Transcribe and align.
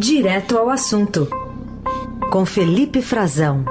Direto 0.00 0.56
ao 0.56 0.70
assunto, 0.70 1.26
com 2.30 2.46
Felipe 2.46 3.02
Frazão. 3.02 3.64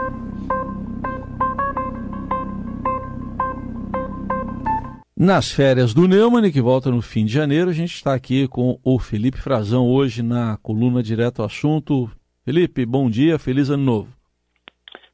Nas 5.17 5.49
férias 5.49 5.93
do 5.93 6.05
Neumann, 6.05 6.51
que 6.51 6.59
volta 6.59 6.91
no 6.91 7.01
fim 7.01 7.23
de 7.23 7.31
janeiro, 7.31 7.69
a 7.69 7.73
gente 7.73 7.93
está 7.93 8.13
aqui 8.13 8.45
com 8.45 8.77
o 8.83 8.99
Felipe 8.99 9.37
Frazão 9.37 9.87
hoje 9.89 10.21
na 10.21 10.57
coluna 10.57 11.01
Direto 11.01 11.39
ao 11.39 11.45
Assunto. 11.45 12.11
Felipe, 12.43 12.85
bom 12.85 13.09
dia, 13.09 13.39
feliz 13.39 13.69
ano 13.69 13.83
novo. 13.83 14.09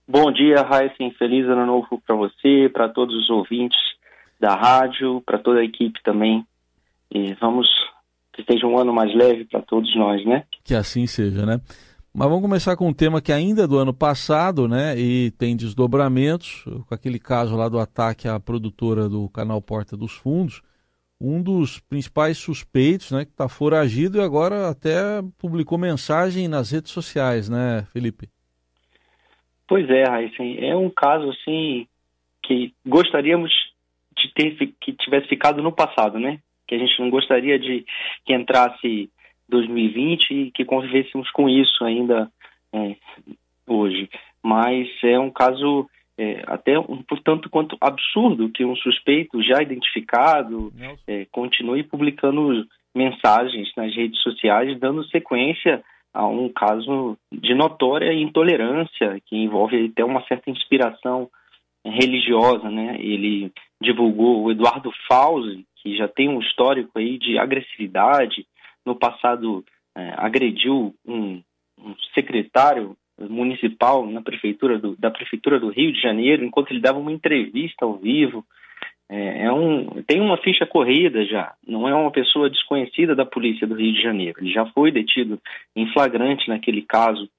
Bom 0.07 0.31
dia, 0.31 0.63
Raíssen, 0.63 1.11
feliz 1.11 1.45
ano 1.45 1.67
novo 1.67 2.01
para 2.03 2.15
você, 2.15 2.71
para 2.73 2.89
todos 2.89 3.15
os 3.15 3.29
ouvintes 3.29 3.77
da 4.39 4.55
rádio, 4.55 5.21
para 5.23 5.37
toda 5.37 5.59
a 5.59 5.63
equipe 5.63 6.01
também. 6.01 6.43
E 7.11 7.35
vamos 7.35 7.67
que 8.33 8.43
seja 8.51 8.65
um 8.65 8.79
ano 8.79 8.91
mais 8.91 9.13
leve 9.13 9.45
para 9.45 9.61
todos 9.61 9.95
nós, 9.95 10.25
né? 10.25 10.43
Que 10.63 10.73
assim 10.73 11.05
seja, 11.05 11.45
né? 11.45 11.59
Mas 12.15 12.27
vamos 12.27 12.43
começar 12.43 12.77
com 12.77 12.87
um 12.87 12.93
tema 12.93 13.21
que 13.21 13.33
ainda 13.33 13.63
é 13.63 13.67
do 13.67 13.79
ano 13.79 13.93
passado, 13.93 14.67
né? 14.67 14.95
E 14.97 15.31
tem 15.31 15.57
desdobramentos, 15.57 16.63
com 16.87 16.93
aquele 16.93 17.17
caso 17.17 17.55
lá 17.55 17.67
do 17.67 17.79
ataque 17.79 18.27
à 18.27 18.39
produtora 18.39 19.09
do 19.09 19.27
canal 19.29 19.59
Porta 19.61 19.97
dos 19.97 20.13
Fundos. 20.13 20.61
Um 21.19 21.41
dos 21.41 21.79
principais 21.79 22.37
suspeitos, 22.37 23.11
né? 23.11 23.25
Que 23.25 23.31
está 23.31 23.49
foragido 23.49 24.19
e 24.19 24.21
agora 24.21 24.69
até 24.69 24.93
publicou 25.39 25.77
mensagem 25.77 26.47
nas 26.47 26.69
redes 26.69 26.91
sociais, 26.91 27.49
né, 27.49 27.87
Felipe? 27.91 28.29
Pois 29.67 29.89
é, 29.89 30.03
Raíssen. 30.03 30.63
É 30.63 30.75
um 30.75 30.91
caso, 30.91 31.31
assim, 31.31 31.87
que 32.43 32.73
gostaríamos 32.85 33.51
de 34.15 34.31
ter 34.35 34.75
que 34.79 34.93
tivesse 34.93 35.27
ficado 35.27 35.63
no 35.63 35.71
passado, 35.71 36.19
né? 36.19 36.39
Que 36.67 36.75
a 36.75 36.77
gente 36.77 36.99
não 36.99 37.09
gostaria 37.09 37.57
de 37.57 37.83
que 38.23 38.33
entrasse 38.33 39.09
2020 39.49 40.31
e 40.31 40.51
que 40.51 40.65
convivêssemos 40.65 41.29
com 41.31 41.49
isso 41.49 41.83
ainda 41.83 42.29
é, 42.73 42.95
hoje. 43.67 44.09
Mas 44.43 44.87
é 45.03 45.19
um 45.19 45.29
caso 45.29 45.87
é, 46.17 46.43
até 46.47 46.77
um 46.77 47.03
tanto 47.23 47.49
quanto 47.49 47.77
absurdo 47.81 48.49
que 48.49 48.65
um 48.65 48.75
suspeito 48.75 49.41
já 49.41 49.61
identificado 49.61 50.71
é, 51.07 51.25
continue 51.31 51.83
publicando 51.83 52.65
mensagens 52.93 53.71
nas 53.75 53.95
redes 53.95 54.21
sociais 54.21 54.79
dando 54.79 55.03
sequência 55.05 55.83
a 56.13 56.27
um 56.27 56.47
caso 56.49 57.17
de 57.31 57.55
notória 57.55 58.13
intolerância 58.13 59.19
que 59.25 59.35
envolve 59.35 59.87
até 59.91 60.05
uma 60.05 60.23
certa 60.27 60.51
inspiração 60.51 61.27
religiosa, 61.83 62.69
né? 62.69 62.97
Ele 62.99 63.51
divulgou 63.81 64.43
o 64.43 64.51
Eduardo 64.51 64.91
Fauzi, 65.07 65.65
que 65.77 65.97
já 65.97 66.07
tem 66.07 66.29
um 66.29 66.39
histórico 66.39 66.91
aí 66.97 67.17
de 67.17 67.37
agressividade, 67.37 68.45
no 68.85 68.95
passado 68.95 69.63
é, 69.95 70.13
agrediu 70.17 70.93
um, 71.05 71.41
um, 71.79 71.95
secretário 72.13 72.95
municipal 73.19 74.05
na 74.05 74.21
prefeitura 74.21 74.79
do, 74.79 74.95
da 74.97 75.11
prefeitura 75.11 75.59
do 75.59 75.69
Rio 75.69 75.93
de 75.93 76.01
Janeiro 76.01 76.43
enquanto 76.43 76.71
ele 76.71 76.81
dava 76.81 76.99
uma 76.99 77.11
entrevista 77.11 77.85
ao 77.85 77.97
vivo. 77.97 78.45
É, 79.09 79.45
é 79.45 79.51
um, 79.51 80.01
tem 80.03 80.19
uma 80.19 80.37
ficha 80.37 80.65
corrida 80.65 81.25
já, 81.25 81.53
não 81.67 81.87
é 81.87 81.93
uma 81.93 82.11
pessoa 82.11 82.49
desconhecida 82.49 83.15
da 83.15 83.25
polícia 83.25 83.67
do 83.67 83.75
Rio 83.75 83.93
de 83.93 84.01
Janeiro. 84.01 84.39
Ele 84.39 84.51
já 84.51 84.65
foi 84.67 84.91
detido 84.91 85.39
em 85.75 85.91
flagrante 85.93 86.47
naquele 86.47 86.81
caso. 86.81 87.29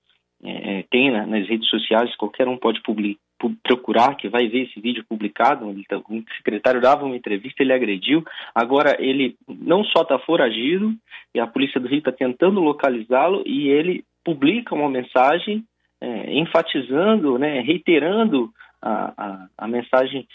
É, 0.42 0.78
é 0.78 0.84
tem 0.90 1.10
na, 1.10 1.26
nas 1.26 1.48
redes 1.48 1.68
sociais, 1.68 2.14
qualquer 2.16 2.46
um 2.46 2.56
pode 2.56 2.80
publicar 2.82 3.23
procurar, 3.62 4.16
que 4.16 4.28
vai 4.28 4.48
ver 4.48 4.64
esse 4.64 4.80
vídeo 4.80 5.04
publicado, 5.08 5.66
tá, 5.88 5.98
o 5.98 6.24
secretário 6.36 6.80
dava 6.80 7.04
uma 7.04 7.16
entrevista, 7.16 7.62
ele 7.62 7.72
agrediu, 7.72 8.24
agora 8.54 8.96
ele 8.98 9.36
não 9.48 9.84
só 9.84 10.02
está 10.02 10.18
foragido, 10.18 10.94
e 11.34 11.40
a 11.40 11.46
Polícia 11.46 11.80
do 11.80 11.88
Rio 11.88 11.98
está 11.98 12.12
tentando 12.12 12.60
localizá-lo, 12.60 13.42
e 13.46 13.68
ele 13.68 14.04
publica 14.24 14.74
uma 14.74 14.88
mensagem 14.88 15.64
é, 16.00 16.38
enfatizando, 16.38 17.38
né, 17.38 17.60
reiterando 17.60 18.50
a, 18.80 19.12
a, 19.16 19.48
a, 19.58 19.68
mensagem 19.68 20.26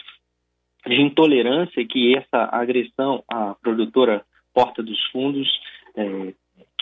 de 0.85 1.01
intolerância 1.01 1.85
que 1.85 2.15
essa 2.15 2.49
agressão 2.51 3.23
à 3.29 3.55
produtora 3.61 4.23
Porta 4.53 4.81
dos 4.81 4.99
Fundos, 5.11 5.47
é, 5.95 6.33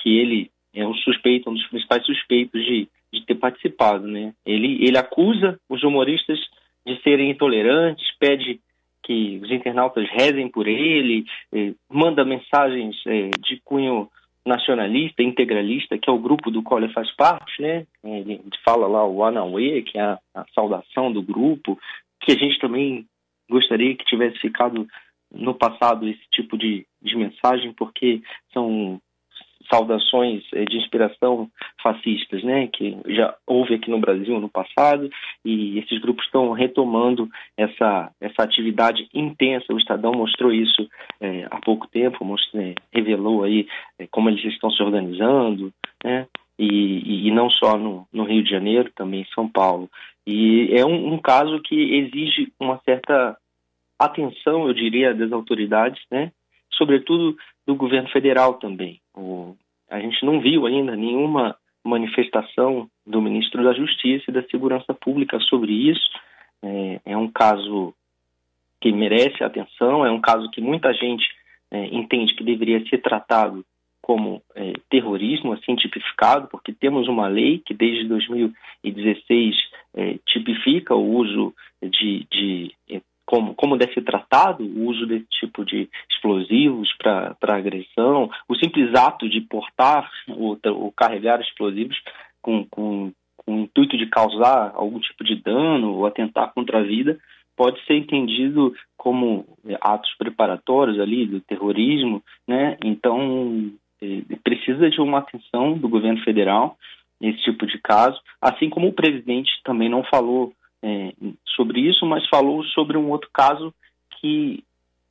que 0.02 0.18
ele 0.18 0.52
é 0.74 0.88
um 0.88 0.94
suspeito, 0.94 1.50
um 1.50 1.54
dos 1.54 1.68
principais 1.68 2.06
suspeitos 2.06 2.64
de 2.64 2.88
ter 3.28 3.36
participado, 3.36 4.08
né? 4.08 4.34
Ele, 4.46 4.84
ele 4.86 4.98
acusa 4.98 5.60
os 5.70 5.84
humoristas 5.84 6.40
de 6.86 7.00
serem 7.04 7.30
intolerantes, 7.30 8.06
pede 8.18 8.60
que 9.04 9.40
os 9.44 9.52
internautas 9.52 10.08
rezem 10.10 10.50
por 10.50 10.68
ele, 10.68 11.26
eh, 11.54 11.74
manda 11.90 12.26
mensagens 12.26 12.96
eh, 13.06 13.30
de 13.40 13.62
cunho 13.64 14.10
nacionalista, 14.46 15.22
integralista, 15.22 15.98
que 15.98 16.10
é 16.10 16.14
o 16.14 16.20
grupo 16.20 16.50
do 16.50 16.64
qual 16.64 16.80
ele 16.82 16.94
faz 16.94 17.14
parte, 17.16 17.62
né? 17.62 17.86
Ele 18.04 18.42
fala 18.64 18.88
lá 18.88 19.06
o 19.06 19.24
Anauê, 19.24 19.82
que 19.82 19.98
é 19.98 20.02
a, 20.02 20.20
a 20.34 20.46
saudação 20.56 21.12
do 21.12 21.22
grupo, 21.22 21.78
que 22.22 22.32
a 22.32 22.36
gente 22.36 22.58
também 22.60 23.06
gostaria 23.50 23.96
que 23.96 24.06
tivesse 24.06 24.40
ficado 24.40 24.88
no 25.32 25.54
passado 25.54 26.08
esse 26.08 26.24
tipo 26.32 26.58
de, 26.58 26.86
de 27.02 27.16
mensagem, 27.18 27.74
porque 27.74 28.22
são 28.54 29.00
saudações 29.72 30.44
eh, 30.54 30.66
de 30.66 30.78
inspiração 30.78 31.50
fascistas, 31.82 32.44
né, 32.44 32.68
que 32.68 32.98
já 33.08 33.36
houve 33.46 33.76
aqui 33.76 33.90
no 33.90 34.00
Brasil 34.00 34.40
no 34.40 34.50
passado, 34.50 35.10
e 35.44 35.80
esses 35.80 36.00
grupos 36.00 36.26
estão 36.26 36.52
retomando 36.52 37.30
essa, 37.56 38.12
essa 38.20 38.44
atividade 38.44 39.08
intensa. 39.14 39.74
O 39.74 39.78
Estadão 39.78 40.12
mostrou 40.12 40.52
isso 40.52 40.90
é, 41.20 41.48
há 41.50 41.60
pouco 41.60 41.88
tempo, 41.88 42.26
mostrou, 42.26 42.62
é, 42.64 42.76
revelou 42.94 43.44
aí 43.44 43.68
é, 44.00 44.08
como 44.08 44.30
eles 44.30 44.44
estão 44.46 44.72
se 44.72 44.82
organizando, 44.82 45.72
né, 46.04 46.28
e, 46.60 47.28
e, 47.28 47.32
não 47.32 47.50
só 47.52 47.78
no, 47.78 48.08
no, 48.12 48.24
Rio 48.24 48.44
de 48.44 48.50
Janeiro, 48.50 48.92
também 48.96 49.22
em 49.22 49.34
São 49.34 49.48
Paulo. 49.48 49.88
E 50.26 50.70
é 50.74 50.84
um, 50.84 51.14
um 51.14 51.20
caso 51.20 51.62
que 51.62 51.76
exige 51.76 52.52
uma 52.60 52.80
certa 52.84 53.38
atenção, 54.00 54.68
eu 54.68 54.74
diria, 54.74 55.14
das 55.14 55.32
autoridades, 55.32 56.02
né, 56.10 56.32
sobretudo 56.78 57.38
do 57.66 57.76
governo 57.76 58.10
federal 58.10 58.56
também. 58.56 59.00
O, 59.16 59.56
a 59.90 60.00
gente 60.00 60.26
não 60.26 60.40
viu 60.40 60.66
ainda 60.66 60.96
nenhuma 60.96 61.56
manifestação 61.84 62.90
do 63.06 63.22
ministro 63.22 63.64
da 63.64 63.74
Justiça 63.74 64.26
e 64.28 64.34
da 64.34 64.44
Segurança 64.44 64.94
Pública 64.94 65.40
sobre 65.40 65.72
isso. 65.72 66.10
É, 66.62 67.00
é 67.06 67.18
um 67.18 67.30
caso 67.30 67.94
que 68.82 68.92
merece 68.92 69.44
atenção, 69.44 70.06
é 70.06 70.12
um 70.12 70.22
caso 70.22 70.50
que 70.52 70.62
muita 70.62 70.94
gente 70.94 71.26
é, 71.72 71.86
entende 71.88 72.36
que 72.36 72.44
deveria 72.44 72.86
ser 72.88 73.00
tratado 73.00 73.66
como 74.02 74.42
é, 74.56 74.74
terrorismo, 74.90 75.52
assim 75.52 75.76
tipificado, 75.76 76.48
porque 76.48 76.72
temos 76.72 77.08
uma 77.08 77.28
lei 77.28 77.62
que 77.66 77.74
desde 77.74 78.08
2016 78.08 79.56
é, 79.96 80.18
tipifica 80.26 80.96
o 80.96 81.16
uso 81.16 81.54
de, 81.82 82.26
de 82.32 82.74
como, 83.28 83.54
como 83.56 83.78
deve 83.78 83.94
ser 83.94 84.04
tratado 84.04 84.64
o 84.64 84.86
uso 84.88 85.06
desse 85.06 85.28
tipo 85.40 85.66
de 85.66 85.90
explosivos 86.10 86.90
para 86.98 87.56
agressão, 87.56 88.32
o 88.48 88.56
simples 88.56 88.96
ato 88.96 89.30
de 89.30 89.42
portar 89.42 90.10
ou, 90.30 90.58
ou 90.64 90.92
carregar 90.94 91.42
explosivos 91.42 91.98
com, 92.42 92.66
com, 92.72 93.12
com 93.36 93.56
o 93.56 93.60
intuito 93.64 93.98
de 93.98 94.08
causar 94.08 94.72
algum 94.74 95.00
tipo 95.00 95.26
de 95.26 95.36
dano 95.36 95.94
ou 95.96 96.06
atentar 96.06 96.54
contra 96.54 96.80
a 96.80 96.84
vida 96.84 97.20
pode 97.56 97.84
ser 97.86 97.96
entendido 97.96 98.74
como 98.96 99.46
é, 99.68 99.78
atos 99.82 100.14
preparatórios 100.18 101.00
ali 101.00 101.26
do 101.26 101.42
terrorismo, 101.42 102.24
né? 102.48 102.78
Então 102.84 103.72
é, 104.02 104.22
precisa 104.42 104.90
de 104.90 105.02
uma 105.02 105.18
atenção 105.18 105.78
do 105.78 105.90
governo 105.90 106.24
federal 106.24 106.78
nesse 107.20 107.42
tipo 107.44 107.66
de 107.66 107.78
caso, 107.80 108.22
assim 108.40 108.70
como 108.70 108.88
o 108.88 108.94
presidente 108.94 109.50
também 109.66 109.90
não 109.90 110.04
falou 110.04 110.54
é, 110.88 111.14
sobre 111.56 111.82
isso, 111.82 112.06
mas 112.06 112.28
falou 112.30 112.64
sobre 112.66 112.98
um 112.98 113.10
outro 113.10 113.30
caso 113.34 113.74
que, 114.20 114.64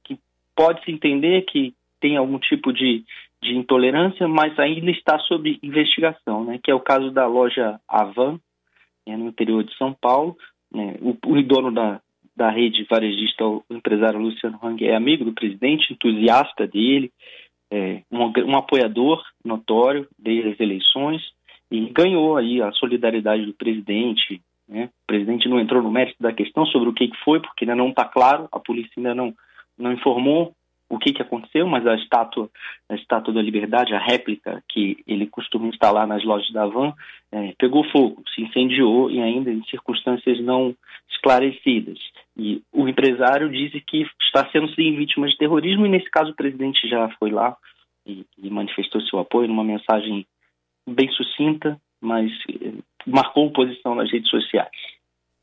que 0.04 0.18
pode-se 0.54 0.90
entender 0.90 1.42
que 1.42 1.74
tem 2.00 2.16
algum 2.16 2.38
tipo 2.38 2.72
de, 2.72 3.04
de 3.42 3.54
intolerância, 3.54 4.26
mas 4.26 4.58
ainda 4.58 4.90
está 4.90 5.18
sob 5.20 5.58
investigação, 5.62 6.44
né, 6.44 6.58
que 6.62 6.70
é 6.70 6.74
o 6.74 6.80
caso 6.80 7.10
da 7.10 7.26
loja 7.26 7.78
Avan, 7.86 8.40
é, 9.04 9.16
no 9.16 9.28
interior 9.28 9.62
de 9.62 9.76
São 9.76 9.92
Paulo. 9.92 10.36
Né, 10.72 10.96
o, 11.00 11.10
o 11.10 11.42
dono 11.42 11.70
da, 11.70 12.00
da 12.34 12.50
rede 12.50 12.86
varejista, 12.90 13.44
o 13.44 13.62
empresário 13.70 14.18
Luciano 14.18 14.58
Hang, 14.62 14.82
é 14.84 14.96
amigo 14.96 15.24
do 15.24 15.32
presidente, 15.32 15.92
entusiasta 15.92 16.66
dele, 16.66 17.12
é, 17.70 18.02
um, 18.10 18.32
um 18.46 18.56
apoiador 18.56 19.22
notório 19.44 20.08
desde 20.18 20.50
as 20.50 20.60
eleições 20.60 21.22
e 21.70 21.80
ganhou 21.90 22.36
aí 22.36 22.62
a 22.62 22.70
solidariedade 22.72 23.44
do 23.44 23.52
presidente, 23.52 24.40
né? 24.68 24.86
O 24.86 25.06
presidente 25.06 25.48
não 25.48 25.60
entrou 25.60 25.82
no 25.82 25.90
mérito 25.90 26.20
da 26.20 26.32
questão 26.32 26.66
sobre 26.66 26.88
o 26.88 26.92
que, 26.92 27.10
foi, 27.24 27.40
porque 27.40 27.64
ainda 27.64 27.76
não 27.76 27.90
está 27.90 28.04
claro, 28.04 28.48
a 28.50 28.58
polícia 28.58 28.92
ainda 28.96 29.14
não, 29.14 29.34
não 29.78 29.92
informou 29.92 30.54
o 30.88 30.98
que, 30.98 31.12
que 31.12 31.22
aconteceu, 31.22 31.66
mas 31.66 31.84
a 31.86 31.96
estátua, 31.96 32.48
a 32.88 32.94
estátua 32.94 33.34
da 33.34 33.42
liberdade, 33.42 33.92
a 33.92 33.98
réplica 33.98 34.62
que 34.68 35.02
ele 35.06 35.26
costuma 35.26 35.66
instalar 35.66 36.06
nas 36.06 36.24
lojas 36.24 36.50
da 36.52 36.66
Van, 36.66 36.92
é, 37.32 37.54
pegou 37.58 37.82
fogo, 37.90 38.22
se 38.32 38.42
incendiou 38.42 39.10
e 39.10 39.20
ainda 39.20 39.50
em 39.50 39.64
circunstâncias 39.64 40.40
não 40.40 40.74
esclarecidas. 41.10 41.98
E 42.36 42.62
o 42.72 42.88
empresário 42.88 43.50
diz 43.50 43.72
que 43.84 44.06
está 44.22 44.48
sendo 44.50 44.72
sim 44.74 44.94
vítima 44.96 45.26
de 45.26 45.36
terrorismo 45.36 45.86
e 45.86 45.88
nesse 45.88 46.08
caso 46.08 46.30
o 46.30 46.36
presidente 46.36 46.88
já 46.88 47.08
foi 47.18 47.30
lá 47.30 47.56
e, 48.06 48.24
e 48.38 48.48
manifestou 48.48 49.00
seu 49.00 49.18
apoio 49.18 49.48
numa 49.48 49.64
mensagem 49.64 50.24
bem 50.88 51.10
sucinta, 51.10 51.80
mas 52.00 52.30
eh, 52.50 52.72
marcou 53.06 53.52
posição 53.52 53.94
nas 53.94 54.10
redes 54.10 54.30
sociais. 54.30 54.70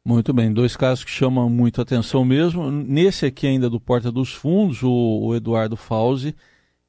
Muito 0.06 0.34
bem, 0.34 0.54
dois 0.54 0.76
casos 0.76 1.06
que 1.06 1.12
chamam 1.12 1.50
muito 1.50 1.82
atenção 1.82 2.26
mesmo. 2.26 2.70
Nesse 2.70 3.26
aqui 3.26 3.48
ainda 3.48 3.70
do 3.70 3.80
Porta 3.80 4.12
dos 4.12 4.34
Fundos, 4.34 4.84
o, 4.84 4.92
o 4.92 5.36
Eduardo 5.36 5.78
Fauzi, 5.78 6.36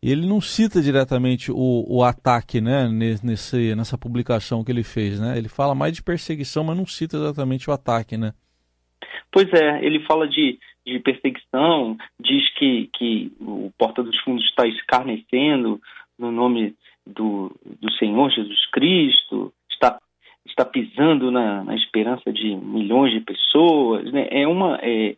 ele 0.03 0.27
não 0.27 0.41
cita 0.41 0.83
diretamente 0.83 1.51
o, 1.53 1.85
o 1.89 2.03
ataque, 2.03 2.61
né, 2.61 2.89
nesse, 2.89 3.75
nessa 3.75 3.97
publicação 3.97 4.65
que 4.65 4.73
ele 4.73 4.83
fez, 4.83 5.21
né? 5.21 5.39
Ele 5.39 5.49
fala 5.49 5.75
mais 5.75 5.95
de 5.95 6.03
perseguição, 6.03 6.65
mas 6.65 6.77
não 6.77 6.85
cita 6.85 7.17
exatamente 7.17 7.71
o 7.71 7.73
ataque, 7.73 8.17
né? 8.17 8.35
Pois 9.31 9.51
é, 9.53 9.85
ele 9.85 10.01
fala 10.01 10.29
de, 10.29 10.59
de 10.87 10.99
perseguição, 10.99 11.97
diz 12.21 12.53
que, 12.55 12.91
que 12.95 13.33
o 13.41 13.73
Porta 13.79 14.03
dos 14.03 14.19
Fundos 14.21 14.45
está 14.45 14.67
escarnecendo 14.67 15.81
no 16.19 16.31
nome 16.31 16.75
do, 17.07 17.55
do 17.81 17.93
Senhor 17.93 18.31
Jesus 18.31 18.67
Cristo, 18.71 19.53
está, 19.71 19.99
está 20.47 20.65
pisando 20.65 21.31
na, 21.31 21.65
na 21.65 21.75
esperança 21.75 22.33
de 22.33 22.57
milhões 22.57 23.13
de 23.13 23.21
pessoas. 23.21 24.11
Né? 24.13 24.29
É 24.31 24.47
uma, 24.47 24.79
é, 24.83 25.17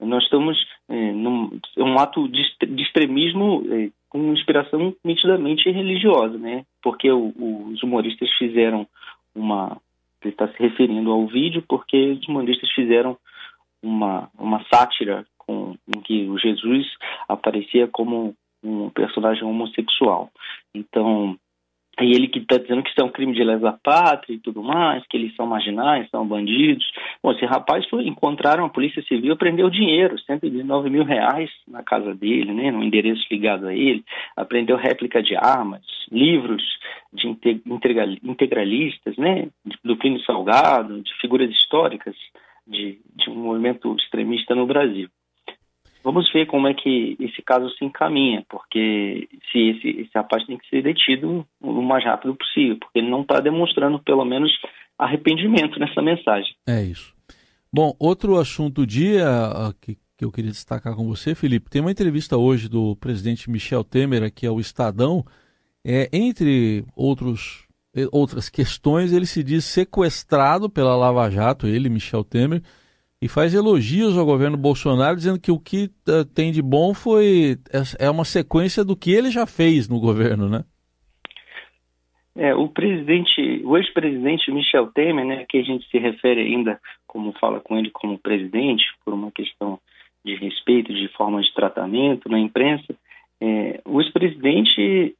nós 0.00 0.24
estamos 0.24 0.58
é, 0.88 1.12
num 1.12 1.58
é 1.76 1.82
um 1.82 1.98
ato 1.98 2.28
de, 2.28 2.42
de 2.66 2.82
extremismo 2.82 3.64
é, 3.70 3.90
com 4.08 4.32
inspiração 4.32 4.94
nitidamente 5.04 5.70
religiosa, 5.70 6.38
né? 6.38 6.64
porque 6.82 7.10
o, 7.10 7.32
os 7.72 7.82
humoristas 7.82 8.30
fizeram 8.38 8.86
uma. 9.34 9.80
Ele 10.22 10.32
está 10.32 10.48
se 10.48 10.58
referindo 10.58 11.12
ao 11.12 11.26
vídeo 11.28 11.62
porque 11.68 11.96
os 12.20 12.26
humoristas 12.26 12.68
fizeram 12.72 13.16
uma, 13.80 14.28
uma 14.36 14.64
sátira 14.72 15.24
com, 15.38 15.76
em 15.86 16.00
que 16.00 16.28
o 16.28 16.36
Jesus 16.36 16.84
aparecia 17.28 17.86
como 17.86 18.34
um 18.66 18.90
personagem 18.90 19.44
homossexual. 19.44 20.30
Então, 20.74 21.38
e 22.00 22.14
ele 22.14 22.28
que 22.28 22.40
está 22.40 22.58
dizendo 22.58 22.82
que 22.82 22.90
isso 22.90 23.00
é 23.00 23.04
um 23.04 23.10
crime 23.10 23.32
de 23.32 23.42
lesa 23.42 23.72
pátria 23.82 24.34
e 24.34 24.38
tudo 24.38 24.62
mais, 24.62 25.02
que 25.08 25.16
eles 25.16 25.34
são 25.34 25.46
marginais, 25.46 26.08
são 26.10 26.26
bandidos. 26.26 26.84
Bom, 27.22 27.32
esse 27.32 27.46
rapaz 27.46 27.88
foi, 27.88 28.06
encontraram 28.06 28.66
a 28.66 28.68
Polícia 28.68 29.02
Civil, 29.04 29.34
prendeu 29.36 29.70
dinheiro, 29.70 30.18
119 30.18 30.90
mil 30.90 31.04
reais 31.04 31.50
na 31.66 31.82
casa 31.82 32.14
dele, 32.14 32.52
né, 32.52 32.70
no 32.70 32.84
endereço 32.84 33.24
ligado 33.30 33.66
a 33.66 33.74
ele, 33.74 34.04
apreendeu 34.36 34.76
réplica 34.76 35.22
de 35.22 35.34
armas, 35.36 35.82
livros 36.12 36.62
de 37.14 37.28
integralistas, 38.24 39.16
né, 39.16 39.48
do 39.82 39.96
Plínio 39.96 40.20
Salgado, 40.20 41.00
de 41.00 41.14
figuras 41.18 41.50
históricas 41.50 42.14
de, 42.66 42.98
de 43.14 43.30
um 43.30 43.36
movimento 43.36 43.94
extremista 43.94 44.54
no 44.54 44.66
Brasil. 44.66 45.08
Vamos 46.06 46.30
ver 46.32 46.46
como 46.46 46.68
é 46.68 46.72
que 46.72 47.16
esse 47.18 47.42
caso 47.42 47.68
se 47.70 47.84
encaminha, 47.84 48.46
porque 48.48 49.28
se 49.50 49.58
esse, 49.58 49.88
esse 50.02 50.10
rapaz 50.14 50.46
tem 50.46 50.56
que 50.56 50.68
ser 50.68 50.80
detido 50.80 51.44
o 51.60 51.82
mais 51.82 52.04
rápido 52.04 52.32
possível, 52.36 52.76
porque 52.78 53.00
ele 53.00 53.10
não 53.10 53.22
está 53.22 53.40
demonstrando, 53.40 53.98
pelo 53.98 54.24
menos, 54.24 54.52
arrependimento 54.96 55.80
nessa 55.80 56.00
mensagem. 56.00 56.54
É 56.64 56.80
isso. 56.80 57.12
Bom, 57.72 57.92
outro 57.98 58.38
assunto 58.38 58.82
do 58.82 58.86
dia 58.86 59.26
ah, 59.26 59.74
que, 59.82 59.98
que 60.16 60.24
eu 60.24 60.30
queria 60.30 60.52
destacar 60.52 60.94
com 60.94 61.08
você, 61.08 61.34
Felipe, 61.34 61.68
tem 61.68 61.80
uma 61.80 61.90
entrevista 61.90 62.36
hoje 62.36 62.68
do 62.68 62.94
presidente 62.94 63.50
Michel 63.50 63.82
Temer 63.82 64.22
aqui 64.22 64.46
ao 64.46 64.60
Estadão. 64.60 65.24
É, 65.84 66.08
entre 66.12 66.84
outros, 66.94 67.66
outras 68.12 68.48
questões, 68.48 69.12
ele 69.12 69.26
se 69.26 69.42
diz 69.42 69.64
sequestrado 69.64 70.70
pela 70.70 70.94
Lava 70.94 71.28
Jato, 71.28 71.66
ele, 71.66 71.88
Michel 71.88 72.22
Temer, 72.22 72.62
e 73.20 73.28
faz 73.28 73.54
elogios 73.54 74.16
ao 74.16 74.26
governo 74.26 74.56
Bolsonaro, 74.56 75.16
dizendo 75.16 75.40
que 75.40 75.50
o 75.50 75.58
que 75.58 75.90
uh, 76.08 76.24
tem 76.34 76.52
de 76.52 76.60
bom 76.60 76.92
foi 76.92 77.56
é, 77.72 78.06
é 78.06 78.10
uma 78.10 78.24
sequência 78.24 78.84
do 78.84 78.96
que 78.96 79.10
ele 79.10 79.30
já 79.30 79.46
fez 79.46 79.88
no 79.88 79.98
governo, 79.98 80.48
né? 80.48 80.64
É, 82.38 82.54
o 82.54 82.68
presidente, 82.68 83.62
o 83.64 83.78
ex-presidente 83.78 84.52
Michel 84.52 84.88
Temer, 84.88 85.24
né, 85.24 85.46
que 85.48 85.56
a 85.56 85.62
gente 85.62 85.88
se 85.88 85.96
refere 85.98 86.42
ainda 86.42 86.78
como 87.06 87.32
fala 87.40 87.60
com 87.60 87.78
ele 87.78 87.90
como 87.90 88.18
presidente, 88.18 88.84
por 89.02 89.14
uma 89.14 89.32
questão 89.32 89.80
de 90.22 90.34
respeito, 90.34 90.92
de 90.92 91.08
forma 91.16 91.40
de 91.40 91.50
tratamento 91.54 92.28
na 92.28 92.38
imprensa, 92.38 92.94
é, 93.40 93.80
o 93.86 94.02
ex-presidente, 94.02 95.14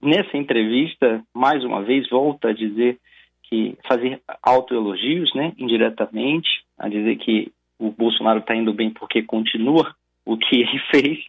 nessa 0.00 0.34
entrevista, 0.34 1.22
mais 1.34 1.62
uma 1.62 1.82
vez, 1.82 2.08
volta 2.08 2.48
a 2.48 2.54
dizer 2.54 2.98
que 3.42 3.76
fazer 3.86 4.22
autoelogios, 4.42 5.34
né, 5.34 5.52
indiretamente, 5.58 6.61
a 6.82 6.88
dizer 6.88 7.16
que 7.16 7.52
o 7.78 7.90
Bolsonaro 7.90 8.40
está 8.40 8.54
indo 8.54 8.74
bem 8.74 8.90
porque 8.90 9.22
continua 9.22 9.94
o 10.26 10.36
que 10.36 10.56
ele 10.56 10.78
fez, 10.90 11.24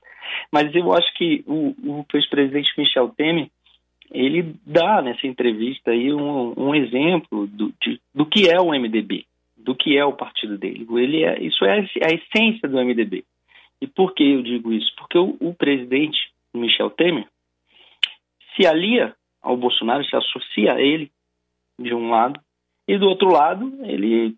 mas 0.51 0.73
eu 0.75 0.91
acho 0.91 1.13
que 1.13 1.43
o, 1.47 1.75
o 1.83 2.05
ex-presidente 2.13 2.73
Michel 2.77 3.09
Temer 3.09 3.49
ele 4.11 4.55
dá 4.65 5.01
nessa 5.01 5.25
entrevista 5.25 5.91
aí 5.91 6.13
um, 6.13 6.53
um 6.57 6.75
exemplo 6.75 7.47
do, 7.47 7.73
de, 7.81 7.99
do 8.13 8.25
que 8.25 8.49
é 8.49 8.59
o 8.59 8.69
MDB, 8.69 9.25
do 9.55 9.75
que 9.75 9.97
é 9.97 10.05
o 10.05 10.13
partido 10.13 10.57
dele. 10.57 10.85
Ele 10.89 11.23
é, 11.23 11.41
isso 11.41 11.63
é 11.65 11.79
a 11.79 12.13
essência 12.13 12.67
do 12.67 12.77
MDB. 12.77 13.23
E 13.81 13.87
por 13.87 14.13
que 14.13 14.23
eu 14.23 14.43
digo 14.43 14.71
isso? 14.71 14.91
Porque 14.97 15.17
o, 15.17 15.35
o 15.39 15.53
presidente 15.53 16.17
Michel 16.53 16.91
Temer 16.91 17.27
se 18.55 18.67
alia 18.67 19.15
ao 19.41 19.57
Bolsonaro, 19.57 20.05
se 20.05 20.15
associa 20.15 20.73
a 20.73 20.81
ele 20.81 21.11
de 21.79 21.93
um 21.93 22.09
lado, 22.09 22.39
e 22.87 22.97
do 22.97 23.07
outro 23.07 23.29
lado 23.29 23.79
ele 23.83 24.35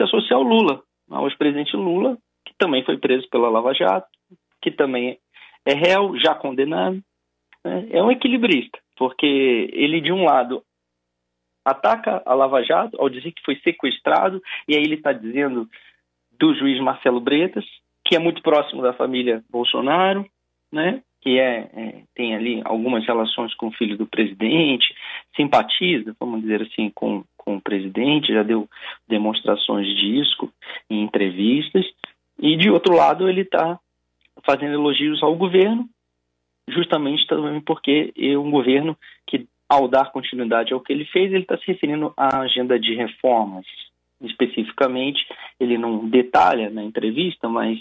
se 0.00 0.04
associa 0.04 0.36
ao 0.36 0.42
Lula, 0.42 0.82
ao 1.10 1.26
ex-presidente 1.26 1.76
Lula, 1.76 2.16
que 2.46 2.54
também 2.56 2.82
foi 2.84 2.96
preso 2.96 3.28
pela 3.28 3.50
Lava 3.50 3.74
Jato, 3.74 4.08
que 4.62 4.70
também 4.70 5.18
é 5.66 5.74
réu, 5.74 6.18
já 6.18 6.34
condenado. 6.34 7.02
Né? 7.62 7.88
É 7.90 8.02
um 8.02 8.10
equilibrista, 8.10 8.78
porque 8.96 9.68
ele, 9.72 10.00
de 10.00 10.10
um 10.10 10.24
lado, 10.24 10.62
ataca 11.64 12.22
a 12.24 12.32
Lava 12.32 12.62
Jato 12.62 12.96
ao 12.98 13.10
dizer 13.10 13.32
que 13.32 13.44
foi 13.44 13.56
sequestrado, 13.56 14.42
e 14.66 14.74
aí 14.74 14.82
ele 14.82 14.94
está 14.94 15.12
dizendo 15.12 15.68
do 16.32 16.54
juiz 16.54 16.80
Marcelo 16.80 17.20
Bretas, 17.20 17.64
que 18.06 18.16
é 18.16 18.18
muito 18.18 18.40
próximo 18.40 18.80
da 18.80 18.94
família 18.94 19.44
Bolsonaro, 19.50 20.24
né? 20.72 21.02
Que 21.20 21.38
é, 21.38 21.70
é, 21.74 22.02
tem 22.14 22.34
ali 22.34 22.62
algumas 22.64 23.06
relações 23.06 23.54
com 23.54 23.68
o 23.68 23.72
filho 23.72 23.96
do 23.96 24.06
presidente, 24.06 24.94
simpatiza, 25.36 26.16
vamos 26.18 26.40
dizer 26.40 26.62
assim, 26.62 26.90
com, 26.94 27.24
com 27.36 27.56
o 27.56 27.60
presidente, 27.60 28.32
já 28.32 28.42
deu 28.42 28.68
demonstrações 29.06 29.86
disso 29.96 30.50
em 30.88 31.02
entrevistas, 31.02 31.84
e 32.38 32.56
de 32.56 32.70
outro 32.70 32.94
lado 32.94 33.28
ele 33.28 33.42
está 33.42 33.78
fazendo 34.44 34.72
elogios 34.72 35.22
ao 35.22 35.36
governo, 35.36 35.86
justamente 36.68 37.26
também 37.26 37.60
porque 37.60 38.12
é 38.16 38.38
um 38.38 38.50
governo 38.50 38.96
que, 39.26 39.46
ao 39.68 39.88
dar 39.88 40.10
continuidade 40.12 40.72
ao 40.72 40.80
que 40.80 40.92
ele 40.92 41.04
fez, 41.04 41.32
ele 41.32 41.42
está 41.42 41.58
se 41.58 41.66
referindo 41.66 42.14
à 42.16 42.40
agenda 42.40 42.78
de 42.78 42.94
reformas. 42.94 43.66
Especificamente, 44.22 45.26
ele 45.58 45.78
não 45.78 46.08
detalha 46.08 46.68
na 46.70 46.82
entrevista, 46.82 47.48
mas 47.48 47.78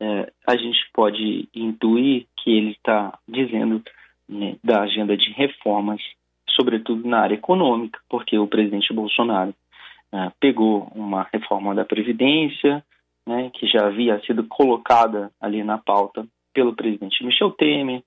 é, 0.00 0.32
a 0.46 0.56
gente 0.56 0.78
pode 0.92 1.48
intuir 1.54 2.26
que 2.48 2.56
ele 2.56 2.70
está 2.70 3.18
dizendo 3.28 3.82
né, 4.26 4.56
da 4.64 4.80
agenda 4.80 5.14
de 5.14 5.30
reformas, 5.32 6.00
sobretudo 6.48 7.06
na 7.06 7.20
área 7.20 7.34
econômica, 7.34 8.00
porque 8.08 8.38
o 8.38 8.46
presidente 8.46 8.90
Bolsonaro 8.90 9.54
é, 10.10 10.32
pegou 10.40 10.90
uma 10.94 11.28
reforma 11.30 11.74
da 11.74 11.84
Previdência, 11.84 12.82
né, 13.26 13.50
que 13.52 13.66
já 13.66 13.86
havia 13.86 14.18
sido 14.20 14.44
colocada 14.44 15.30
ali 15.38 15.62
na 15.62 15.76
pauta 15.76 16.26
pelo 16.54 16.74
presidente 16.74 17.22
Michel 17.22 17.50
Temer, 17.50 18.02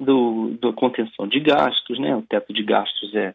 do, 0.00 0.50
do 0.60 0.72
contenção 0.72 1.28
de 1.28 1.38
gastos, 1.38 1.96
né, 2.00 2.16
o 2.16 2.22
teto 2.22 2.52
de 2.52 2.64
gastos 2.64 3.14
é 3.14 3.34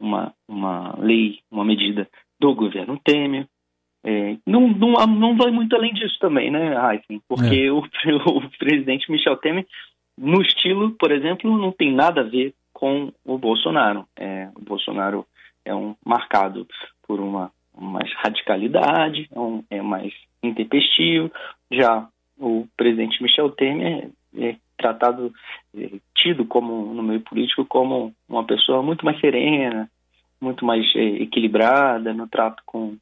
uma, 0.00 0.34
uma 0.48 0.96
lei, 0.98 1.38
uma 1.48 1.64
medida 1.64 2.08
do 2.40 2.52
governo 2.56 3.00
Temer, 3.04 3.46
é, 4.08 4.36
não, 4.46 4.68
não, 4.68 4.92
não 5.08 5.36
vai 5.36 5.50
muito 5.50 5.74
além 5.74 5.92
disso 5.92 6.16
também, 6.20 6.48
né, 6.48 6.76
Heisen? 6.76 7.20
Porque 7.28 7.64
é. 7.64 7.72
o, 7.72 7.78
o 8.38 8.50
presidente 8.56 9.10
Michel 9.10 9.36
Temer, 9.38 9.66
no 10.16 10.40
estilo, 10.42 10.92
por 10.92 11.10
exemplo, 11.10 11.58
não 11.58 11.72
tem 11.72 11.92
nada 11.92 12.20
a 12.20 12.24
ver 12.24 12.54
com 12.72 13.12
o 13.24 13.36
Bolsonaro. 13.36 14.06
É, 14.16 14.48
o 14.54 14.62
Bolsonaro 14.62 15.26
é 15.64 15.74
um 15.74 15.96
marcado 16.04 16.68
por 17.04 17.18
uma 17.18 17.50
mais 17.76 18.08
radicalidade, 18.18 19.28
é, 19.34 19.40
um, 19.40 19.64
é 19.68 19.82
mais 19.82 20.14
intempestivo. 20.40 21.32
Já 21.68 22.06
o 22.38 22.64
presidente 22.76 23.20
Michel 23.20 23.50
Temer 23.50 24.08
é, 24.38 24.50
é 24.50 24.56
tratado, 24.78 25.32
é, 25.76 25.90
tido 26.14 26.44
como 26.44 26.94
no 26.94 27.02
meio 27.02 27.22
político 27.22 27.64
como 27.64 28.14
uma 28.28 28.44
pessoa 28.44 28.84
muito 28.84 29.04
mais 29.04 29.18
serena, 29.20 29.90
muito 30.40 30.64
mais 30.64 30.86
é, 30.94 31.22
equilibrada 31.22 32.14
no 32.14 32.28
trato 32.28 32.62
com 32.64 32.96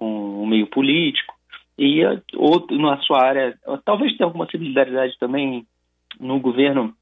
com 0.00 0.42
o 0.42 0.46
meio 0.46 0.66
político 0.66 1.34
e 1.78 2.00
outro 2.34 2.76
na 2.76 2.98
sua 3.02 3.22
área, 3.22 3.56
talvez 3.84 4.16
tenha 4.16 4.26
alguma 4.26 4.50
similaridade 4.50 5.16
também 5.18 5.66
no 6.18 6.40
governo 6.40 6.94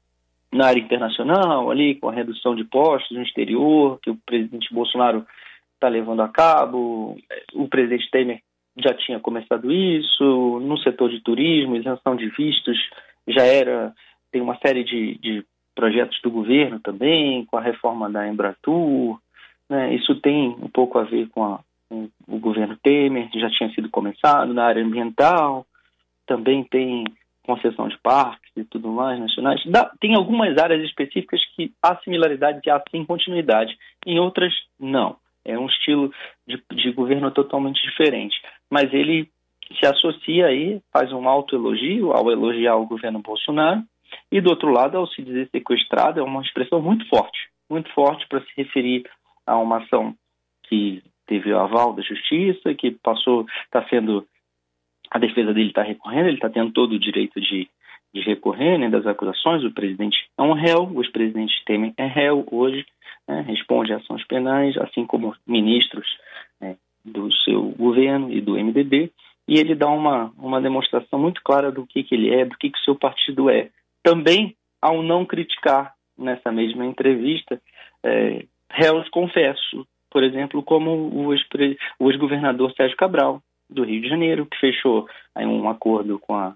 na 0.51 0.67
área 0.67 0.79
internacional, 0.79 1.71
ali 1.71 1.95
com 1.95 2.09
a 2.09 2.13
redução 2.13 2.55
de 2.55 2.63
postos 2.63 3.15
no 3.15 3.23
exterior, 3.23 3.99
que 4.01 4.09
o 4.09 4.17
presidente 4.25 4.73
Bolsonaro 4.73 5.25
está 5.73 5.87
levando 5.87 6.21
a 6.21 6.27
cabo, 6.27 7.17
o 7.53 7.67
presidente 7.67 8.09
Temer 8.11 8.41
já 8.77 8.93
tinha 8.93 9.19
começado 9.19 9.71
isso, 9.71 10.59
no 10.61 10.77
setor 10.79 11.09
de 11.09 11.21
turismo, 11.21 11.75
isenção 11.75 12.15
de 12.15 12.29
vistos 12.29 12.77
já 13.27 13.43
era, 13.43 13.93
tem 14.31 14.41
uma 14.41 14.57
série 14.57 14.83
de, 14.83 15.17
de 15.19 15.45
projetos 15.75 16.19
do 16.21 16.31
governo 16.31 16.79
também, 16.79 17.45
com 17.45 17.57
a 17.57 17.61
reforma 17.61 18.09
da 18.09 18.27
Embratur. 18.27 19.19
Né? 19.69 19.95
Isso 19.95 20.15
tem 20.15 20.49
um 20.49 20.69
pouco 20.69 20.97
a 20.97 21.03
ver 21.03 21.29
com, 21.29 21.43
a, 21.43 21.59
o 21.89 22.39
governo 22.39 22.77
Temer, 22.77 23.29
já 23.33 23.49
tinha 23.49 23.69
sido 23.73 23.89
começado 23.89 24.53
na 24.53 24.65
área 24.65 24.83
ambiental. 24.83 25.65
Também 26.25 26.63
tem 26.63 27.03
concessão 27.43 27.87
de 27.87 27.97
parques 27.97 28.51
e 28.55 28.63
tudo 28.63 28.89
mais 28.89 29.19
nacionais. 29.19 29.61
Dá, 29.65 29.91
tem 29.99 30.15
algumas 30.15 30.57
áreas 30.57 30.83
específicas 30.83 31.41
que 31.55 31.73
há 31.81 31.95
similaridade 31.97 32.61
e 32.63 32.69
há 32.69 32.81
sim 32.91 33.03
continuidade, 33.03 33.75
em 34.05 34.19
outras 34.19 34.53
não. 34.79 35.17
É 35.43 35.57
um 35.57 35.65
estilo 35.65 36.13
de, 36.47 36.61
de 36.71 36.91
governo 36.91 37.31
totalmente 37.31 37.81
diferente. 37.81 38.39
Mas 38.69 38.93
ele 38.93 39.27
se 39.79 39.85
associa 39.85 40.47
aí, 40.47 40.79
faz 40.93 41.11
um 41.11 41.27
autoelogio 41.27 42.11
ao 42.11 42.31
elogiar 42.31 42.75
o 42.75 42.85
governo 42.85 43.19
Bolsonaro, 43.19 43.81
e 44.31 44.41
do 44.41 44.49
outro 44.49 44.71
lado, 44.71 44.97
ao 44.97 45.07
se 45.07 45.21
dizer 45.21 45.49
sequestrado, 45.51 46.19
é 46.19 46.23
uma 46.23 46.41
expressão 46.41 46.81
muito 46.81 47.07
forte, 47.07 47.49
muito 47.69 47.91
forte 47.93 48.27
para 48.27 48.41
se 48.41 48.49
referir 48.57 49.09
a 49.45 49.57
uma 49.57 49.77
ação 49.77 50.15
que 50.63 51.01
teve 51.29 51.53
o 51.53 51.59
aval 51.59 51.93
da 51.93 52.01
justiça, 52.01 52.73
que 52.73 52.89
passou, 52.91 53.45
está 53.65 53.87
sendo 53.87 54.27
a 55.11 55.19
defesa 55.19 55.53
dele 55.53 55.69
está 55.69 55.83
recorrendo, 55.83 56.27
ele 56.27 56.35
está 56.35 56.49
tendo 56.49 56.71
todo 56.71 56.93
o 56.93 56.99
direito 56.99 57.39
de, 57.39 57.67
de 58.13 58.21
recorrer 58.21 58.77
né, 58.77 58.89
das 58.89 59.05
acusações. 59.07 59.63
O 59.63 59.71
presidente 59.71 60.17
é 60.37 60.41
um 60.41 60.53
réu, 60.53 60.89
o 60.91 61.01
ex-presidente 61.01 61.63
Temer 61.65 61.93
é 61.97 62.05
réu 62.05 62.45
hoje, 62.51 62.85
né, 63.27 63.41
responde 63.47 63.93
a 63.93 63.97
ações 63.97 64.25
penais, 64.27 64.77
assim 64.77 65.05
como 65.05 65.35
ministros 65.47 66.07
né, 66.59 66.75
do 67.03 67.31
seu 67.43 67.69
governo 67.69 68.31
e 68.31 68.41
do 68.41 68.53
MDB. 68.53 69.11
E 69.47 69.57
ele 69.57 69.73
dá 69.73 69.87
uma, 69.87 70.31
uma 70.37 70.61
demonstração 70.61 71.17
muito 71.17 71.41
clara 71.43 71.71
do 71.71 71.87
que, 71.87 72.03
que 72.03 72.13
ele 72.13 72.31
é, 72.31 72.45
do 72.45 72.55
que, 72.55 72.69
que 72.69 72.77
o 72.77 72.83
seu 72.83 72.95
partido 72.95 73.49
é. 73.49 73.69
Também 74.03 74.55
ao 74.79 75.01
não 75.01 75.25
criticar 75.25 75.93
nessa 76.15 76.51
mesma 76.51 76.85
entrevista 76.85 77.59
é, 78.03 78.45
réus 78.69 79.09
confessos, 79.09 79.85
por 80.09 80.23
exemplo, 80.23 80.63
como 80.63 80.91
o 80.91 81.33
ex-governador 81.33 82.73
Sérgio 82.73 82.97
Cabral, 82.97 83.41
do 83.69 83.83
Rio 83.83 84.01
de 84.01 84.09
Janeiro, 84.09 84.45
que 84.45 84.57
fechou 84.57 85.07
aí 85.35 85.45
um 85.45 85.69
acordo 85.69 86.17
com 86.17 86.35
a, 86.35 86.55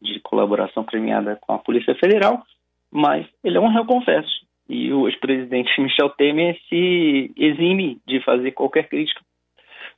de 0.00 0.20
colaboração 0.20 0.84
premiada 0.84 1.38
com 1.40 1.54
a 1.54 1.58
Polícia 1.58 1.94
Federal, 1.94 2.44
mas 2.92 3.26
ele 3.42 3.56
é 3.56 3.60
um 3.60 3.72
réu 3.72 3.86
confesso. 3.86 4.44
E 4.68 4.92
o 4.92 5.08
ex-presidente 5.08 5.80
Michel 5.80 6.10
Temer 6.10 6.58
se 6.68 7.32
exime 7.36 7.98
de 8.06 8.20
fazer 8.20 8.52
qualquer 8.52 8.88
crítica 8.88 9.20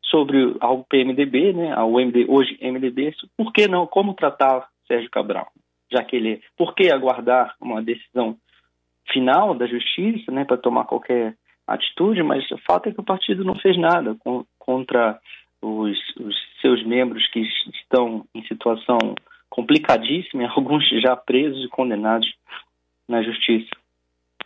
sobre 0.03 0.57
ao 0.61 0.85
PMDB, 0.85 1.53
né, 1.53 1.73
ao 1.73 2.01
MD, 2.01 2.27
hoje 2.29 2.57
MDB, 2.63 3.15
por 3.37 3.53
que 3.53 3.67
não, 3.67 3.87
como 3.87 4.15
tratar 4.15 4.69
Sérgio 4.87 5.11
Cabral, 5.11 5.49
já 5.91 6.03
que 6.05 6.17
ele, 6.17 6.41
por 6.57 6.75
que 6.75 6.91
aguardar 6.91 7.55
uma 7.61 7.83
decisão 7.83 8.37
final 9.13 9.55
da 9.55 9.67
justiça, 9.67 10.31
né, 10.31 10.45
para 10.45 10.57
tomar 10.57 10.85
qualquer 10.85 11.37
atitude, 11.67 12.23
mas 12.23 12.49
o 12.51 12.59
fato 12.59 12.89
é 12.89 12.93
que 12.93 13.01
o 13.01 13.05
partido 13.05 13.45
não 13.45 13.55
fez 13.57 13.77
nada 13.79 14.15
com, 14.21 14.45
contra 14.59 15.19
os, 15.61 15.99
os 16.21 16.37
seus 16.61 16.85
membros 16.87 17.27
que 17.29 17.41
estão 17.83 18.25
em 18.35 18.45
situação 18.47 18.99
complicadíssima, 19.51 20.49
alguns 20.55 20.89
já 21.01 21.17
presos 21.17 21.65
e 21.65 21.69
condenados 21.69 22.29
na 23.09 23.23
justiça. 23.23 23.71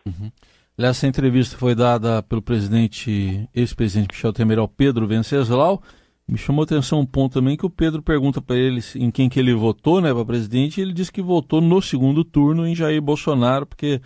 Uhum. 0.06 0.30
Essa 0.78 1.06
entrevista 1.06 1.58
foi 1.58 1.74
dada 1.74 2.22
pelo 2.22 2.40
presidente, 2.40 3.46
ex-presidente 3.54 4.14
Michel 4.14 4.32
Temer 4.32 4.58
ao 4.58 4.68
Pedro 4.68 5.06
Venceslau. 5.06 5.82
Me 6.26 6.38
chamou 6.38 6.62
a 6.62 6.64
atenção 6.64 7.00
um 7.00 7.06
ponto 7.06 7.34
também 7.34 7.56
que 7.56 7.66
o 7.66 7.70
Pedro 7.70 8.02
pergunta 8.02 8.40
para 8.40 8.56
ele 8.56 8.80
em 8.96 9.10
quem 9.10 9.28
que 9.28 9.38
ele 9.38 9.52
votou, 9.52 10.00
né, 10.00 10.14
para 10.14 10.24
presidente, 10.24 10.78
e 10.78 10.82
ele 10.82 10.94
disse 10.94 11.12
que 11.12 11.20
votou 11.20 11.60
no 11.60 11.82
segundo 11.82 12.24
turno 12.24 12.66
em 12.66 12.74
Jair 12.74 13.02
Bolsonaro, 13.02 13.66
porque 13.66 14.00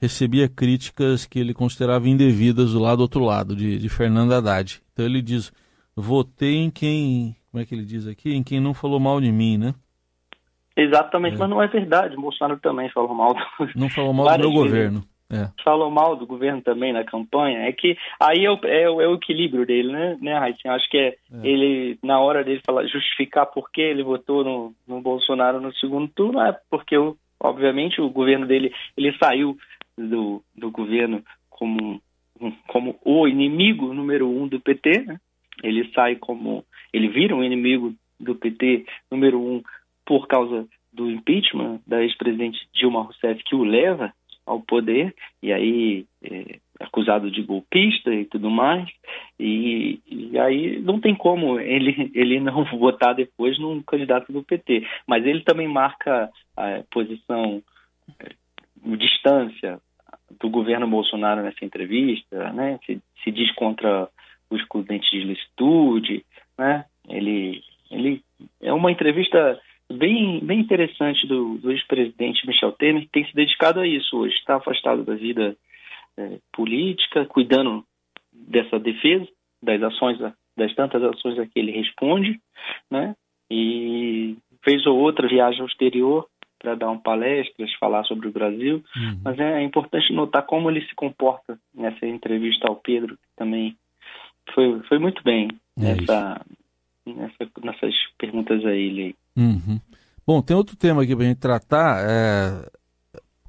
recebia 0.00 0.48
críticas 0.48 1.26
que 1.26 1.38
ele 1.38 1.52
considerava 1.52 2.08
indevidas 2.08 2.72
do 2.72 2.78
lado 2.78 3.00
outro 3.00 3.24
lado, 3.24 3.54
de, 3.54 3.78
de 3.78 3.88
Fernando 3.88 4.32
Haddad. 4.32 4.80
Então 4.92 5.04
ele 5.04 5.20
diz, 5.20 5.52
votei 5.94 6.56
em 6.56 6.70
quem, 6.70 7.36
como 7.50 7.62
é 7.62 7.66
que 7.66 7.74
ele 7.74 7.84
diz 7.84 8.06
aqui, 8.06 8.34
em 8.34 8.42
quem 8.42 8.60
não 8.60 8.74
falou 8.74 9.00
mal 9.00 9.20
de 9.20 9.30
mim, 9.32 9.58
né? 9.58 9.74
Exatamente, 10.76 11.34
é. 11.34 11.38
mas 11.38 11.50
não 11.50 11.60
é 11.60 11.66
verdade. 11.66 12.16
O 12.16 12.20
Bolsonaro 12.20 12.60
também 12.60 12.88
falou 12.90 13.12
mal 13.12 13.34
do... 13.34 13.40
Não 13.74 13.90
falou 13.90 14.12
mal 14.12 14.26
do 14.38 14.38
meu 14.38 14.52
governo. 14.52 15.02
É. 15.30 15.50
Falou 15.62 15.90
mal 15.90 16.16
do 16.16 16.26
governo 16.26 16.62
também 16.62 16.92
na 16.92 17.04
campanha. 17.04 17.68
É 17.68 17.72
que 17.72 17.96
aí 18.18 18.44
é 18.44 18.50
o, 18.50 18.58
é, 18.64 18.82
é 18.82 18.88
o 18.88 19.14
equilíbrio 19.14 19.66
dele, 19.66 19.92
né, 19.92 20.16
né 20.20 20.38
Raíssa? 20.38 20.70
Acho 20.70 20.88
que 20.88 20.96
é, 20.96 21.08
é, 21.08 21.16
ele, 21.42 21.98
na 22.02 22.18
hora 22.20 22.42
dele 22.42 22.62
falar, 22.64 22.86
justificar 22.86 23.46
por 23.46 23.70
que 23.70 23.80
ele 23.80 24.02
votou 24.02 24.42
no, 24.42 24.74
no 24.86 25.02
Bolsonaro 25.02 25.60
no 25.60 25.74
segundo 25.74 26.08
turno, 26.08 26.40
é 26.40 26.56
porque, 26.70 26.96
obviamente, 27.40 28.00
o 28.00 28.08
governo 28.08 28.46
dele, 28.46 28.72
ele 28.96 29.14
saiu 29.22 29.56
do, 30.06 30.42
do 30.54 30.70
governo 30.70 31.22
como, 31.50 32.00
como 32.68 32.98
o 33.04 33.26
inimigo 33.26 33.92
número 33.92 34.28
um 34.28 34.46
do 34.46 34.60
PT, 34.60 35.00
né? 35.00 35.20
ele 35.62 35.90
sai 35.92 36.16
como. 36.16 36.64
Ele 36.92 37.08
vira 37.08 37.34
um 37.34 37.42
inimigo 37.42 37.94
do 38.18 38.34
PT 38.34 38.86
número 39.10 39.40
um 39.40 39.62
por 40.04 40.26
causa 40.26 40.66
do 40.92 41.10
impeachment 41.10 41.80
da 41.86 42.02
ex-presidente 42.02 42.58
Dilma 42.72 43.02
Rousseff, 43.02 43.42
que 43.44 43.54
o 43.54 43.64
leva 43.64 44.12
ao 44.46 44.60
poder, 44.60 45.14
e 45.42 45.52
aí 45.52 46.06
é, 46.22 46.58
acusado 46.80 47.30
de 47.30 47.42
golpista 47.42 48.14
e 48.14 48.24
tudo 48.24 48.50
mais, 48.50 48.88
e, 49.38 50.00
e, 50.06 50.38
aí 50.38 50.80
não 50.80 50.98
tem 50.98 51.14
como 51.14 51.60
ele, 51.60 52.10
ele 52.14 52.40
não 52.40 52.64
votar 52.78 53.14
depois 53.14 53.58
num 53.58 53.82
candidato 53.82 54.32
do 54.32 54.42
PT. 54.42 54.86
Mas 55.06 55.26
ele 55.26 55.42
também 55.42 55.68
marca 55.68 56.30
a 56.56 56.82
posição, 56.90 57.62
é, 58.18 58.30
distância 58.96 59.78
do 60.40 60.48
governo 60.50 60.86
Bolsonaro 60.86 61.42
nessa 61.42 61.64
entrevista, 61.64 62.52
né? 62.52 62.78
se, 62.84 63.00
se 63.22 63.30
diz 63.30 63.52
contra 63.54 64.08
o 64.50 64.56
excludente 64.56 65.10
de 65.10 65.24
licitude, 65.24 66.24
né? 66.56 66.84
Ele, 67.08 67.62
ele 67.90 68.22
é 68.60 68.72
uma 68.72 68.90
entrevista 68.90 69.60
bem, 69.90 70.40
bem 70.40 70.60
interessante 70.60 71.26
do, 71.26 71.58
do 71.58 71.70
ex-presidente 71.70 72.46
Michel 72.46 72.72
Temer, 72.72 73.02
que 73.02 73.08
tem 73.08 73.26
se 73.26 73.34
dedicado 73.34 73.80
a 73.80 73.86
isso 73.86 74.16
hoje. 74.16 74.34
Está 74.34 74.56
afastado 74.56 75.04
da 75.04 75.14
vida 75.14 75.56
é, 76.16 76.38
política, 76.52 77.24
cuidando 77.26 77.84
dessa 78.32 78.78
defesa, 78.78 79.26
das 79.62 79.82
ações, 79.82 80.18
das 80.56 80.74
tantas 80.74 81.02
ações 81.02 81.38
a 81.38 81.46
que 81.46 81.58
ele 81.58 81.72
responde, 81.72 82.40
né? 82.90 83.14
E 83.50 84.36
fez 84.62 84.86
ou 84.86 84.98
outra 84.98 85.26
viagem 85.26 85.60
ao 85.60 85.66
exterior 85.66 86.26
para 86.58 86.74
dar 86.74 86.90
um 86.90 86.98
palestras, 86.98 87.72
falar 87.74 88.04
sobre 88.04 88.28
o 88.28 88.32
Brasil, 88.32 88.82
uhum. 88.96 89.20
mas 89.24 89.38
é 89.38 89.62
importante 89.62 90.12
notar 90.12 90.44
como 90.44 90.70
ele 90.70 90.80
se 90.86 90.94
comporta 90.94 91.58
nessa 91.74 92.06
entrevista 92.06 92.68
ao 92.68 92.76
Pedro, 92.76 93.16
que 93.16 93.36
também 93.36 93.76
foi, 94.54 94.80
foi 94.88 94.98
muito 94.98 95.22
bem 95.22 95.48
é 95.78 95.94
nessa, 95.94 96.40
nessa, 97.06 97.50
nessas 97.62 97.94
perguntas 98.18 98.64
aí, 98.64 98.90
Lei. 98.90 99.14
Uhum. 99.36 99.80
Bom, 100.26 100.42
tem 100.42 100.56
outro 100.56 100.76
tema 100.76 101.02
aqui 101.02 101.14
para 101.14 101.24
a 101.24 101.28
gente 101.28 101.40
tratar. 101.40 102.04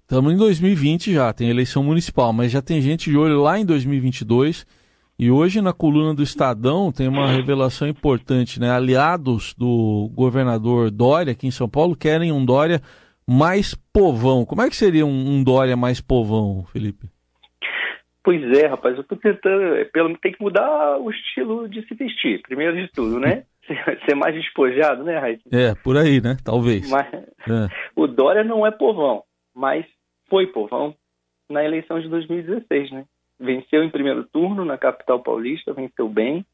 Estamos 0.02 0.32
é... 0.32 0.36
em 0.36 0.38
2020 0.38 1.14
já, 1.14 1.34
tem 1.34 1.50
eleição 1.50 1.84
municipal, 1.84 2.32
mas 2.32 2.52
já 2.52 2.62
tem 2.62 2.82
gente 2.82 3.10
de 3.10 3.18
olho 3.18 3.42
lá 3.42 3.60
em 3.60 3.66
2022. 3.66 4.66
E 5.20 5.30
hoje 5.30 5.62
na 5.62 5.74
coluna 5.74 6.14
do 6.14 6.24
Estadão 6.24 6.94
tem 6.94 7.06
uma 7.06 7.28
revelação 7.28 7.90
importante, 7.90 8.58
né? 8.58 8.72
Aliados 8.72 9.54
do 9.54 10.10
governador 10.16 10.90
Dória 10.90 11.34
aqui 11.34 11.46
em 11.46 11.52
São 11.52 11.68
Paulo 11.68 11.94
querem 11.94 12.32
um 12.32 12.46
Dória 12.46 12.80
mais 13.28 13.76
povão. 13.92 14.46
Como 14.46 14.62
é 14.62 14.70
que 14.70 14.78
seria 14.78 15.06
um, 15.06 15.10
um 15.10 15.44
Dória 15.44 15.76
mais 15.76 16.00
povão, 16.00 16.64
Felipe? 16.72 17.10
Pois 18.24 18.42
é, 18.58 18.68
rapaz, 18.68 18.96
eu 18.96 19.04
tô 19.04 19.18
tentando, 19.18 19.76
é, 19.76 19.84
pelo 19.84 20.18
tem 20.20 20.32
que 20.32 20.42
mudar 20.42 20.98
o 20.98 21.12
estilo 21.12 21.68
de 21.68 21.86
se 21.86 21.96
vestir, 21.96 22.42
primeiro 22.42 22.78
de 22.78 22.88
tudo, 22.94 23.20
né? 23.20 23.44
Ser 24.08 24.16
mais 24.16 24.34
despojado, 24.34 25.04
né, 25.04 25.20
Raíssa? 25.20 25.44
É, 25.52 25.76
por 25.84 25.98
aí, 25.98 26.22
né? 26.22 26.38
Talvez. 26.46 26.90
Mas, 26.90 27.14
é. 27.14 27.68
O 27.94 28.08
Dória 28.08 28.46
não 28.46 28.66
é 28.66 28.72
povão, 28.72 29.24
mas 29.54 29.86
foi 30.30 30.48
povão 30.48 30.96
na 31.50 31.62
eleição 31.66 32.00
de 32.00 32.08
2016, 32.08 32.92
né? 32.92 33.04
Venceu 33.40 33.84
em 33.84 33.90
primeiro 33.90 34.24
turno 34.26 34.66
na 34.66 34.78
capital 34.78 35.22
paulista, 35.22 35.74
venceu 35.74 36.10
bem, 36.10 36.46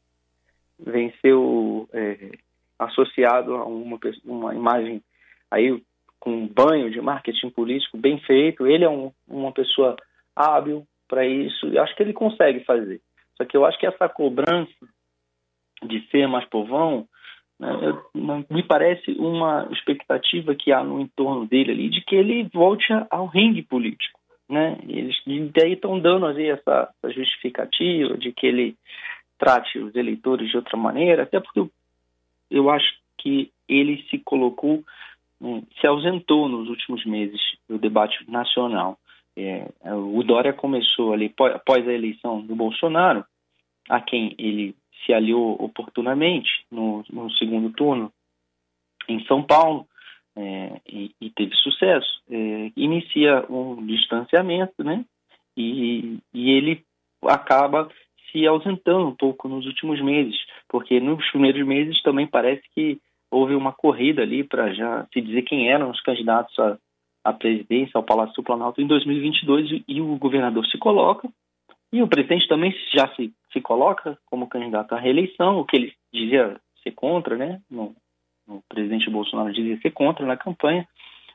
venceu 0.78 1.88
é, 1.92 2.38
associado 2.78 3.54
a 3.56 3.64
uma, 3.64 3.98
uma 4.24 4.54
imagem 4.54 5.02
aí 5.50 5.82
com 6.20 6.30
um 6.30 6.46
banho 6.46 6.90
de 6.90 7.00
marketing 7.00 7.50
político 7.50 7.98
bem 7.98 8.18
feito. 8.20 8.66
Ele 8.66 8.84
é 8.84 8.88
um, 8.88 9.10
uma 9.26 9.52
pessoa 9.52 9.96
hábil, 10.34 10.86
para 11.08 11.26
isso. 11.26 11.66
Eu 11.66 11.82
acho 11.82 11.94
que 11.94 12.02
ele 12.02 12.12
consegue 12.12 12.60
fazer. 12.60 13.00
Só 13.36 13.44
que 13.44 13.56
eu 13.56 13.64
acho 13.64 13.78
que 13.78 13.86
essa 13.86 14.08
cobrança 14.08 14.72
de 15.82 16.06
ser 16.08 16.26
mais 16.26 16.44
povão 16.46 17.06
né, 17.58 17.68
eu, 17.82 18.44
me 18.50 18.62
parece 18.62 19.12
uma 19.12 19.68
expectativa 19.72 20.54
que 20.54 20.72
há 20.72 20.82
no 20.82 21.00
entorno 21.00 21.46
dele 21.46 21.72
ali 21.72 21.88
de 21.88 22.02
que 22.02 22.14
ele 22.14 22.48
volte 22.52 22.86
ao 23.10 23.26
ringue 23.26 23.62
político. 23.62 24.18
Né? 24.48 24.78
Eles 24.88 25.16
daí 25.52 25.72
estão 25.72 25.98
dando 25.98 26.26
ali 26.26 26.48
essa, 26.48 26.88
essa 27.02 27.12
justificativa 27.12 28.16
de 28.16 28.32
que 28.32 28.46
ele 28.46 28.76
trate 29.38 29.78
os 29.78 29.94
eleitores 29.94 30.48
de 30.48 30.56
outra 30.56 30.76
maneira, 30.76 31.24
até 31.24 31.40
porque 31.40 31.60
eu, 31.60 31.70
eu 32.50 32.70
acho 32.70 32.86
que 33.18 33.50
ele 33.68 34.04
se 34.08 34.18
colocou, 34.18 34.84
né, 35.40 35.62
se 35.80 35.86
ausentou 35.86 36.48
nos 36.48 36.68
últimos 36.68 37.04
meses 37.04 37.40
do 37.68 37.78
debate 37.78 38.18
nacional. 38.30 38.98
É, 39.36 39.68
o 39.92 40.22
Dória 40.22 40.52
começou 40.52 41.12
ali, 41.12 41.32
após 41.54 41.86
a 41.86 41.92
eleição 41.92 42.40
do 42.40 42.54
Bolsonaro, 42.54 43.24
a 43.88 44.00
quem 44.00 44.34
ele 44.38 44.74
se 45.04 45.12
aliou 45.12 45.56
oportunamente 45.62 46.50
no, 46.70 47.04
no 47.10 47.30
segundo 47.32 47.70
turno 47.70 48.12
em 49.08 49.22
São 49.26 49.42
Paulo, 49.42 49.86
é, 50.36 50.80
e, 50.86 51.14
e, 51.20 51.30
teve 51.30 51.54
sucesso, 51.56 52.20
é, 52.30 52.70
inicia 52.76 53.44
um 53.48 53.84
distanciamento, 53.86 54.84
né? 54.84 55.04
E, 55.56 56.18
e 56.34 56.50
ele 56.50 56.84
acaba 57.24 57.88
se 58.30 58.46
ausentando 58.46 59.06
um 59.06 59.14
pouco 59.14 59.48
nos 59.48 59.64
últimos 59.66 60.00
meses, 60.02 60.36
porque 60.68 61.00
nos 61.00 61.26
primeiros 61.30 61.66
meses 61.66 62.02
também 62.02 62.26
parece 62.26 62.62
que 62.74 63.00
houve 63.30 63.54
uma 63.54 63.72
corrida 63.72 64.22
ali 64.22 64.44
para 64.44 64.72
já 64.74 65.06
se 65.12 65.20
dizer 65.20 65.42
quem 65.42 65.70
eram 65.70 65.90
os 65.90 66.00
candidatos 66.02 66.56
à, 66.58 66.78
à 67.24 67.32
presidência, 67.32 67.92
ao 67.94 68.02
Palácio 68.02 68.34
do 68.34 68.42
Planalto 68.42 68.80
em 68.80 68.86
2022 68.86 69.82
e 69.88 70.00
o 70.00 70.16
governador 70.16 70.66
se 70.66 70.76
coloca 70.76 71.28
e 71.92 72.02
o 72.02 72.08
presidente 72.08 72.48
também 72.48 72.74
já 72.94 73.08
se, 73.14 73.32
se 73.52 73.60
coloca 73.60 74.18
como 74.26 74.48
candidato 74.48 74.94
à 74.94 74.98
reeleição, 74.98 75.58
o 75.58 75.64
que 75.64 75.76
ele 75.76 75.92
dizia 76.12 76.60
ser 76.82 76.92
contra, 76.92 77.36
né? 77.36 77.60
No, 77.70 77.94
o 78.46 78.62
presidente 78.68 79.10
Bolsonaro 79.10 79.52
dizia 79.52 79.78
ser 79.78 79.90
contra 79.90 80.24
na 80.24 80.36
campanha. 80.36 80.86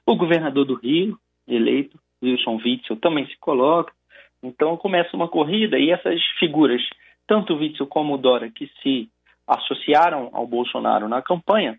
O 0.06 0.16
governador 0.16 0.66
do 0.66 0.76
Rio, 0.76 1.18
eleito, 1.48 2.00
Wilson 2.24 2.60
Witzel, 2.64 2.98
também 2.98 3.26
se 3.28 3.38
coloca. 3.38 3.94
Então 4.42 4.78
começa 4.78 5.16
uma 5.16 5.28
corrida 5.28 5.78
e 5.78 5.92
essas 5.92 6.22
figuras, 6.40 6.82
tanto 7.28 7.54
o 7.54 7.58
Witzel 7.58 7.88
como 7.88 8.16
o 8.16 8.18
Dora, 8.18 8.50
que 8.50 8.72
se 8.82 9.10
associaram 9.48 10.30
ao 10.34 10.48
Bolsonaro 10.48 11.08
na 11.08 11.22
campanha, 11.22 11.78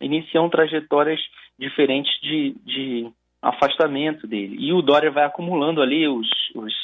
iniciam 0.00 0.48
trajetórias 0.48 1.20
diferentes 1.58 2.12
de, 2.20 2.54
de 2.64 3.10
afastamento 3.40 4.26
dele. 4.26 4.56
E 4.58 4.72
o 4.72 4.82
Dória 4.82 5.10
vai 5.10 5.24
acumulando 5.24 5.80
ali 5.80 6.06
os, 6.06 6.28
os, 6.54 6.74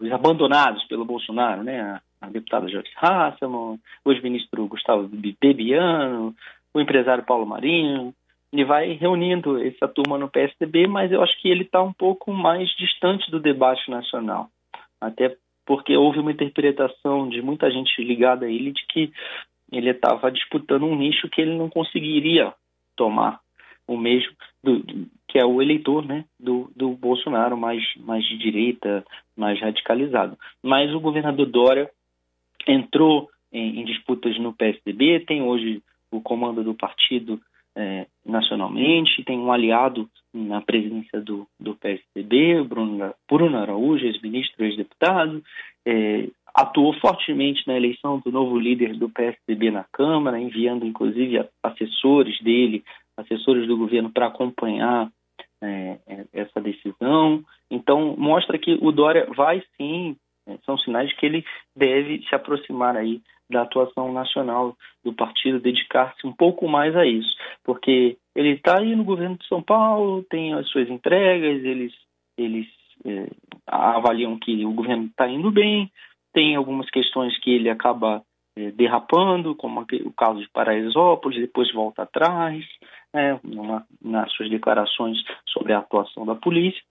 os 0.00 0.12
abandonados 0.12 0.84
pelo 0.84 1.04
Bolsonaro, 1.04 1.62
né? 1.62 1.80
A, 1.80 2.00
a 2.20 2.28
deputada 2.28 2.68
Joyce 2.68 2.90
Hasselman, 2.96 3.78
o 4.04 4.12
ex-ministro 4.12 4.66
Gustavo 4.66 5.08
Bebiano, 5.40 6.34
o 6.74 6.80
empresário 6.80 7.24
Paulo 7.24 7.46
Marinho, 7.46 8.14
ele 8.52 8.64
vai 8.64 8.92
reunindo 8.92 9.62
essa 9.62 9.86
turma 9.86 10.16
no 10.16 10.28
PSDB, 10.28 10.86
mas 10.86 11.12
eu 11.12 11.22
acho 11.22 11.38
que 11.40 11.48
ele 11.48 11.64
está 11.64 11.82
um 11.82 11.92
pouco 11.92 12.32
mais 12.32 12.68
distante 12.76 13.30
do 13.30 13.40
debate 13.40 13.90
nacional. 13.90 14.48
Até 15.00 15.36
porque 15.66 15.96
houve 15.96 16.18
uma 16.18 16.32
interpretação 16.32 17.28
de 17.28 17.42
muita 17.42 17.70
gente 17.70 18.02
ligada 18.02 18.46
a 18.46 18.50
ele 18.50 18.72
de 18.72 18.86
que 18.86 19.12
ele 19.70 19.90
estava 19.90 20.32
disputando 20.32 20.84
um 20.84 20.96
nicho 20.96 21.28
que 21.28 21.42
ele 21.42 21.56
não 21.56 21.68
conseguiria 21.68 22.54
tomar, 22.96 23.38
o 23.86 23.96
mesmo 23.96 24.32
do, 24.62 24.82
que 25.28 25.38
é 25.38 25.44
o 25.44 25.60
eleitor 25.60 26.04
né, 26.04 26.24
do, 26.40 26.70
do 26.74 26.90
Bolsonaro, 26.90 27.56
mais, 27.56 27.82
mais 27.98 28.24
de 28.24 28.38
direita, 28.38 29.04
mais 29.36 29.60
radicalizado. 29.60 30.38
Mas 30.62 30.92
o 30.94 31.00
governador 31.00 31.46
Dória 31.46 31.90
entrou 32.66 33.28
em, 33.52 33.80
em 33.80 33.84
disputas 33.84 34.38
no 34.38 34.54
PSDB, 34.54 35.20
tem 35.20 35.42
hoje 35.42 35.82
o 36.10 36.20
comando 36.20 36.62
do 36.62 36.74
partido 36.74 37.40
é, 37.76 38.06
nacionalmente, 38.26 39.22
tem 39.24 39.38
um 39.38 39.52
aliado 39.52 40.08
na 40.34 40.60
presidência 40.60 41.20
do, 41.20 41.46
do 41.60 41.74
PSDB, 41.76 42.62
Bruno, 42.64 43.14
Bruno 43.30 43.56
Araújo, 43.56 44.04
ex-ministro, 44.04 44.64
ex-deputado, 44.64 45.42
é, 45.86 46.28
atuou 46.54 46.92
fortemente 46.94 47.62
na 47.66 47.76
eleição 47.76 48.18
do 48.18 48.32
novo 48.32 48.58
líder 48.58 48.94
do 48.94 49.08
PSDB 49.08 49.70
na 49.70 49.84
Câmara, 49.92 50.40
enviando 50.40 50.84
inclusive 50.84 51.46
assessores 51.62 52.40
dele, 52.42 52.82
assessores 53.16 53.66
do 53.66 53.76
governo 53.76 54.10
para 54.10 54.26
acompanhar 54.26 55.08
é, 55.62 55.98
é, 56.06 56.24
essa 56.32 56.60
decisão. 56.60 57.44
Então, 57.70 58.16
mostra 58.16 58.58
que 58.58 58.76
o 58.80 58.90
Dória 58.90 59.26
vai 59.36 59.62
sim, 59.76 60.16
é, 60.48 60.56
são 60.64 60.76
sinais 60.78 61.12
que 61.14 61.26
ele 61.26 61.44
deve 61.76 62.24
se 62.28 62.34
aproximar 62.34 62.96
aí 62.96 63.20
da 63.50 63.62
atuação 63.62 64.12
nacional 64.12 64.76
do 65.02 65.12
partido, 65.12 65.60
dedicar-se 65.60 66.26
um 66.26 66.32
pouco 66.32 66.68
mais 66.68 66.94
a 66.94 67.06
isso, 67.06 67.34
porque 67.64 68.16
ele 68.34 68.50
está 68.50 68.78
aí 68.78 68.94
no 68.94 69.04
governo 69.04 69.36
de 69.38 69.46
São 69.46 69.62
Paulo, 69.62 70.22
tem 70.24 70.52
as 70.54 70.68
suas 70.68 70.88
entregas, 70.88 71.64
eles, 71.64 71.92
eles 72.36 72.66
é, 73.04 73.28
avaliam 73.66 74.38
que 74.38 74.64
o 74.64 74.72
governo 74.72 75.06
está 75.06 75.28
indo 75.28 75.50
bem, 75.50 75.90
tem 76.32 76.56
algumas 76.56 76.88
questões 76.90 77.38
que 77.40 77.50
ele 77.50 77.70
acaba 77.70 78.22
é, 78.56 78.70
derrapando, 78.72 79.54
como 79.54 79.80
o 79.80 80.12
caso 80.12 80.40
de 80.40 80.48
Paraisópolis, 80.50 81.40
depois 81.40 81.72
volta 81.72 82.02
atrás, 82.02 82.64
né, 83.14 83.40
nas 84.02 84.30
suas 84.32 84.50
declarações 84.50 85.16
sobre 85.48 85.72
a 85.72 85.78
atuação 85.78 86.26
da 86.26 86.34
polícia, 86.34 86.82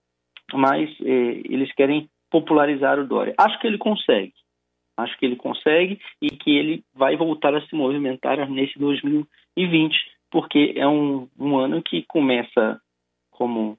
mas 0.54 0.90
é, 1.02 1.42
eles 1.46 1.72
querem 1.74 2.10
popularizar 2.32 3.00
o 3.00 3.08
Dória. 3.08 3.36
Acho 3.38 3.60
que 3.60 3.68
ele 3.68 3.78
consegue, 3.78 4.34
Acho 4.98 5.18
que 5.18 5.26
ele 5.26 5.36
consegue 5.36 6.00
e 6.22 6.30
que 6.32 6.52
ele 6.52 6.84
vai 6.94 7.16
voltar 7.16 7.56
a 7.56 7.62
se 7.62 7.76
movimentar 7.76 8.50
nesse 8.50 8.78
2020, 8.80 9.96
porque 10.32 10.74
é 10.76 10.88
um, 10.88 11.28
um 11.40 11.58
ano 11.58 11.82
que 11.82 12.04
começa 12.04 12.82
como 13.32 13.78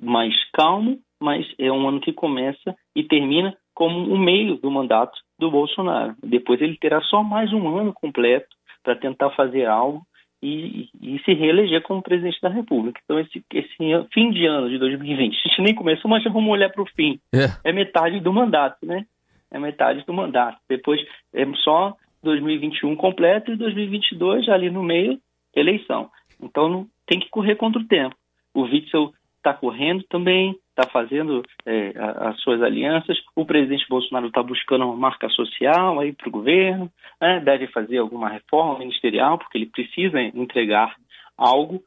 mais 0.00 0.32
calmo, 0.52 0.98
mas 1.20 1.46
é 1.58 1.70
um 1.70 1.88
ano 1.88 2.00
que 2.00 2.12
começa 2.12 2.74
e 2.94 3.02
termina 3.02 3.56
como 3.74 4.08
o 4.08 4.14
um 4.14 4.18
meio 4.18 4.56
do 4.56 4.70
mandato 4.70 5.18
do 5.38 5.50
Bolsonaro. 5.50 6.14
Depois 6.22 6.60
ele 6.60 6.76
terá 6.76 7.00
só 7.02 7.22
mais 7.22 7.52
um 7.52 7.76
ano 7.76 7.92
completo 7.92 8.48
para 8.82 8.96
tentar 8.96 9.30
fazer 9.30 9.66
algo 9.66 10.06
e, 10.42 10.88
e, 11.00 11.20
se 11.24 11.32
reeleger 11.34 11.82
como 11.82 12.02
presidente 12.02 12.40
da 12.42 12.48
República. 12.48 13.00
Então, 13.04 13.18
esse, 13.20 13.44
esse, 13.54 13.76
fim 14.12 14.30
de 14.32 14.44
ano 14.44 14.68
de 14.68 14.76
2020, 14.76 15.34
a 15.34 15.48
gente 15.48 15.62
nem 15.62 15.74
começou, 15.74 16.10
mas 16.10 16.22
já 16.22 16.30
vamos 16.30 16.50
olhar 16.50 16.68
para 16.68 16.82
o 16.82 16.88
fim. 16.96 17.20
É. 17.32 17.70
é 17.70 17.72
metade 17.72 18.18
do 18.18 18.32
mandato, 18.32 18.84
né? 18.84 19.06
É 19.52 19.58
metade 19.58 20.04
do 20.04 20.12
mandato. 20.12 20.58
Depois 20.68 21.00
é 21.32 21.44
só 21.62 21.94
2021 22.22 22.96
completo 22.96 23.52
e 23.52 23.56
2022 23.56 24.48
ali 24.48 24.70
no 24.70 24.82
meio, 24.82 25.18
eleição. 25.54 26.10
Então 26.40 26.68
não, 26.68 26.86
tem 27.06 27.20
que 27.20 27.28
correr 27.28 27.56
contra 27.56 27.80
o 27.80 27.86
tempo. 27.86 28.16
O 28.54 28.62
Witzel 28.62 29.12
está 29.36 29.52
correndo 29.52 30.04
também, 30.04 30.56
está 30.70 30.88
fazendo 30.90 31.42
é, 31.66 31.92
as 31.96 32.40
suas 32.40 32.62
alianças. 32.62 33.18
O 33.34 33.44
presidente 33.44 33.86
Bolsonaro 33.88 34.28
está 34.28 34.42
buscando 34.42 34.84
uma 34.84 34.96
marca 34.96 35.28
social 35.28 36.00
aí 36.00 36.12
para 36.12 36.28
o 36.28 36.32
governo, 36.32 36.90
né? 37.20 37.40
deve 37.40 37.66
fazer 37.68 37.98
alguma 37.98 38.28
reforma 38.28 38.78
ministerial, 38.78 39.38
porque 39.38 39.58
ele 39.58 39.66
precisa 39.66 40.20
entregar 40.20 40.96
algo. 41.36 41.82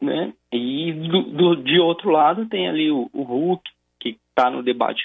Né? 0.00 0.32
E 0.52 0.92
do, 0.92 1.22
do, 1.22 1.56
de 1.56 1.78
outro 1.78 2.10
lado 2.10 2.46
tem 2.46 2.68
ali 2.68 2.90
o, 2.90 3.10
o 3.12 3.22
Hulk, 3.22 3.68
que 4.00 4.18
está 4.30 4.48
no 4.50 4.62
debate 4.62 5.02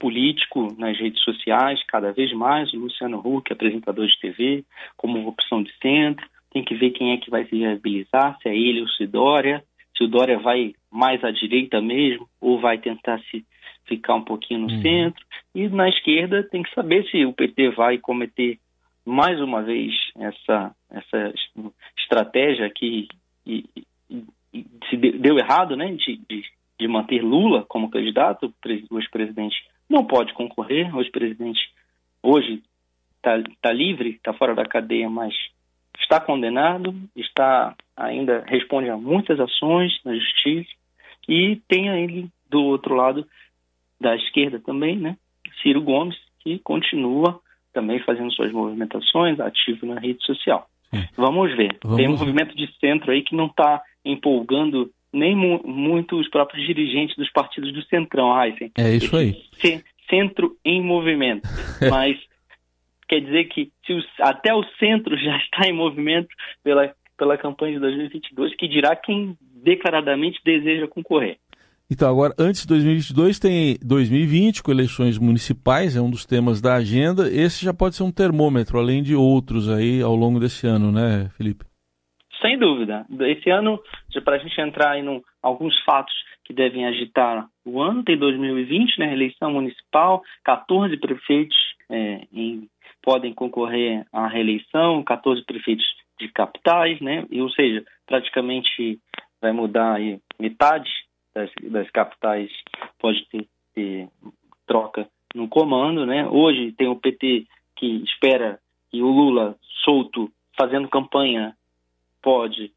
político 0.00 0.74
nas 0.78 0.98
redes 0.98 1.22
sociais, 1.22 1.80
cada 1.86 2.10
vez 2.10 2.32
mais, 2.32 2.72
o 2.72 2.78
Luciano 2.78 3.20
Huck, 3.22 3.52
apresentador 3.52 4.06
de 4.06 4.18
TV, 4.18 4.64
como 4.96 5.28
opção 5.28 5.62
de 5.62 5.70
centro, 5.78 6.26
tem 6.50 6.64
que 6.64 6.74
ver 6.74 6.90
quem 6.90 7.12
é 7.12 7.18
que 7.18 7.30
vai 7.30 7.44
se 7.44 7.50
viabilizar, 7.50 8.36
se 8.42 8.48
é 8.48 8.56
ele 8.56 8.80
ou 8.80 8.88
se 8.88 9.06
Dória, 9.06 9.62
se 9.96 10.02
o 10.02 10.08
Dória 10.08 10.38
vai 10.38 10.72
mais 10.90 11.22
à 11.22 11.30
direita 11.30 11.80
mesmo, 11.80 12.26
ou 12.40 12.58
vai 12.58 12.78
tentar 12.78 13.20
se 13.30 13.44
ficar 13.84 14.14
um 14.14 14.24
pouquinho 14.24 14.60
no 14.60 14.72
uhum. 14.72 14.82
centro, 14.82 15.24
e 15.54 15.68
na 15.68 15.88
esquerda 15.88 16.42
tem 16.42 16.62
que 16.62 16.74
saber 16.74 17.04
se 17.10 17.24
o 17.26 17.32
PT 17.32 17.70
vai 17.70 17.98
cometer 17.98 18.58
mais 19.04 19.40
uma 19.40 19.62
vez 19.62 19.92
essa, 20.16 20.74
essa 20.90 21.32
estratégia 21.98 22.70
que 22.70 23.08
e, 23.46 23.64
e, 24.10 24.66
se 24.88 24.96
deu 24.96 25.38
errado, 25.38 25.76
né, 25.76 25.92
de, 25.92 26.20
de, 26.28 26.42
de 26.78 26.88
manter 26.88 27.22
Lula 27.22 27.64
como 27.68 27.90
candidato, 27.90 28.52
o 28.90 28.98
ex-presidente 28.98 29.56
não 29.90 30.04
pode 30.04 30.32
concorrer. 30.32 30.94
O 30.94 31.00
ex-presidente 31.00 31.60
hoje 32.22 32.62
está 33.16 33.42
tá 33.60 33.72
livre, 33.72 34.10
está 34.10 34.32
fora 34.32 34.54
da 34.54 34.64
cadeia, 34.64 35.10
mas 35.10 35.34
está 35.98 36.20
condenado, 36.20 36.94
está 37.16 37.74
ainda 37.96 38.44
responde 38.46 38.88
a 38.88 38.96
muitas 38.96 39.38
ações 39.38 39.92
na 40.04 40.14
justiça 40.14 40.70
e 41.28 41.56
tem 41.68 41.88
ele 41.88 42.30
do 42.48 42.62
outro 42.62 42.94
lado 42.94 43.26
da 44.00 44.16
esquerda 44.16 44.58
também, 44.60 44.96
né? 44.96 45.16
Ciro 45.60 45.82
Gomes, 45.82 46.16
que 46.38 46.58
continua 46.60 47.38
também 47.72 48.00
fazendo 48.00 48.32
suas 48.32 48.50
movimentações, 48.50 49.38
ativo 49.38 49.86
na 49.86 50.00
rede 50.00 50.24
social. 50.24 50.66
Vamos 51.16 51.54
ver. 51.56 51.76
Vamos... 51.82 51.98
Tem 51.98 52.08
um 52.08 52.16
movimento 52.16 52.56
de 52.56 52.66
centro 52.78 53.12
aí 53.12 53.22
que 53.22 53.36
não 53.36 53.46
está 53.46 53.82
empolgando 54.04 54.90
nem 55.12 55.36
mu 55.36 55.60
muito 55.64 56.18
os 56.18 56.28
próprios 56.28 56.66
dirigentes 56.66 57.16
dos 57.16 57.30
partidos 57.30 57.72
do 57.72 57.82
Centrão, 57.84 58.30
Heisen. 58.40 58.70
É 58.76 58.94
isso 58.94 59.16
aí. 59.16 59.42
Centro 60.08 60.56
em 60.64 60.82
movimento. 60.82 61.48
Mas 61.90 62.16
quer 63.08 63.20
dizer 63.20 63.44
que 63.44 63.70
até 64.20 64.54
o 64.54 64.64
centro 64.78 65.16
já 65.18 65.36
está 65.38 65.68
em 65.68 65.72
movimento 65.72 66.28
pela, 66.62 66.94
pela 67.18 67.36
campanha 67.36 67.74
de 67.74 67.80
2022, 67.80 68.54
que 68.56 68.68
dirá 68.68 68.94
quem 68.94 69.36
declaradamente 69.62 70.40
deseja 70.44 70.86
concorrer. 70.86 71.36
Então, 71.90 72.08
agora, 72.08 72.32
antes 72.38 72.62
de 72.62 72.68
2022, 72.68 73.40
tem 73.40 73.76
2020, 73.82 74.62
com 74.62 74.70
eleições 74.70 75.18
municipais, 75.18 75.96
é 75.96 76.00
um 76.00 76.08
dos 76.08 76.24
temas 76.24 76.60
da 76.60 76.74
agenda. 76.74 77.28
Esse 77.28 77.64
já 77.64 77.74
pode 77.74 77.96
ser 77.96 78.04
um 78.04 78.12
termômetro, 78.12 78.78
além 78.78 79.02
de 79.02 79.16
outros 79.16 79.68
aí 79.68 80.00
ao 80.00 80.14
longo 80.14 80.38
desse 80.38 80.68
ano, 80.68 80.92
né, 80.92 81.28
Felipe? 81.36 81.69
Sem 82.40 82.58
dúvida. 82.58 83.06
Esse 83.20 83.50
ano, 83.50 83.80
para 84.24 84.36
a 84.36 84.38
gente 84.38 84.58
entrar 84.60 84.98
em 84.98 85.22
alguns 85.42 85.78
fatos 85.84 86.14
que 86.44 86.52
devem 86.52 86.86
agitar 86.86 87.46
o 87.64 87.80
ano, 87.80 88.02
tem 88.02 88.16
2020, 88.16 88.98
né, 88.98 89.12
eleição 89.12 89.52
municipal, 89.52 90.22
14 90.44 90.96
prefeitos 90.96 91.56
é, 91.88 92.26
em, 92.32 92.68
podem 93.02 93.32
concorrer 93.32 94.04
à 94.12 94.26
reeleição, 94.26 95.02
14 95.04 95.44
prefeitos 95.44 95.84
de 96.18 96.28
capitais, 96.28 97.00
né, 97.00 97.26
e, 97.30 97.40
ou 97.40 97.50
seja, 97.50 97.84
praticamente 98.06 98.98
vai 99.40 99.52
mudar 99.52 99.94
aí 99.94 100.18
metade 100.38 100.90
das, 101.34 101.50
das 101.70 101.90
capitais, 101.90 102.50
pode 102.98 103.24
ter, 103.28 103.46
ter 103.74 104.08
troca 104.66 105.08
no 105.34 105.48
comando, 105.48 106.04
né? 106.04 106.26
Hoje 106.28 106.72
tem 106.72 106.88
o 106.88 106.96
PT 106.96 107.46
que 107.76 108.02
espera 108.04 108.58
que 108.90 109.02
o 109.02 109.06
Lula 109.06 109.56
solto 109.84 110.30
fazendo 110.58 110.88
campanha 110.88 111.54
pode 112.22 112.72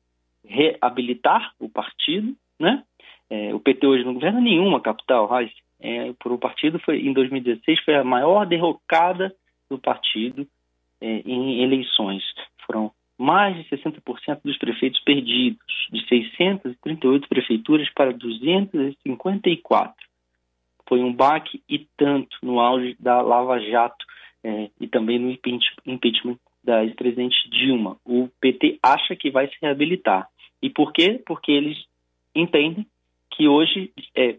reabilitar 0.46 1.54
o 1.60 1.70
partido, 1.70 2.36
né? 2.60 2.84
É, 3.30 3.54
o 3.54 3.60
PT 3.60 3.88
hoje 3.88 4.04
não 4.04 4.14
governa 4.14 4.40
nenhuma 4.40 4.80
capital, 4.80 5.26
Raiz. 5.28 5.52
É, 5.80 6.14
por 6.20 6.32
o 6.32 6.38
partido 6.38 6.80
foi 6.80 7.02
em 7.02 7.12
2016 7.14 7.84
foi 7.84 7.96
a 7.96 8.04
maior 8.04 8.46
derrocada 8.46 9.36
do 9.70 9.78
partido 9.78 10.48
é, 11.02 11.22
em 11.26 11.62
eleições. 11.62 12.24
Foram 12.66 12.92
mais 13.18 13.56
de 13.56 13.64
60% 13.70 14.42
dos 14.44 14.58
prefeitos 14.58 15.00
perdidos, 15.02 15.88
de 15.92 16.06
638 16.08 17.28
prefeituras 17.28 17.90
para 17.94 18.14
254. 18.14 19.96
Foi 20.88 21.02
um 21.02 21.14
baque 21.14 21.62
e 21.68 21.88
tanto 21.98 22.38
no 22.42 22.60
auge 22.60 22.96
da 23.00 23.22
Lava 23.22 23.60
Jato 23.60 24.06
é, 24.44 24.70
e 24.80 24.88
também 24.88 25.20
no 25.20 25.32
impeachment 25.86 26.38
da 26.64 26.84
ex-presidente 26.84 27.50
Dilma. 27.50 27.98
O 28.06 28.30
PT 28.40 28.80
acha 28.82 29.16
que 29.16 29.30
vai 29.30 29.48
se 29.48 29.56
reabilitar. 29.62 30.28
E 30.62 30.70
por 30.70 30.94
quê? 30.94 31.22
Porque 31.26 31.52
eles 31.52 31.78
entendem 32.34 32.86
que 33.32 33.48
hoje 33.48 33.92
é 34.16 34.38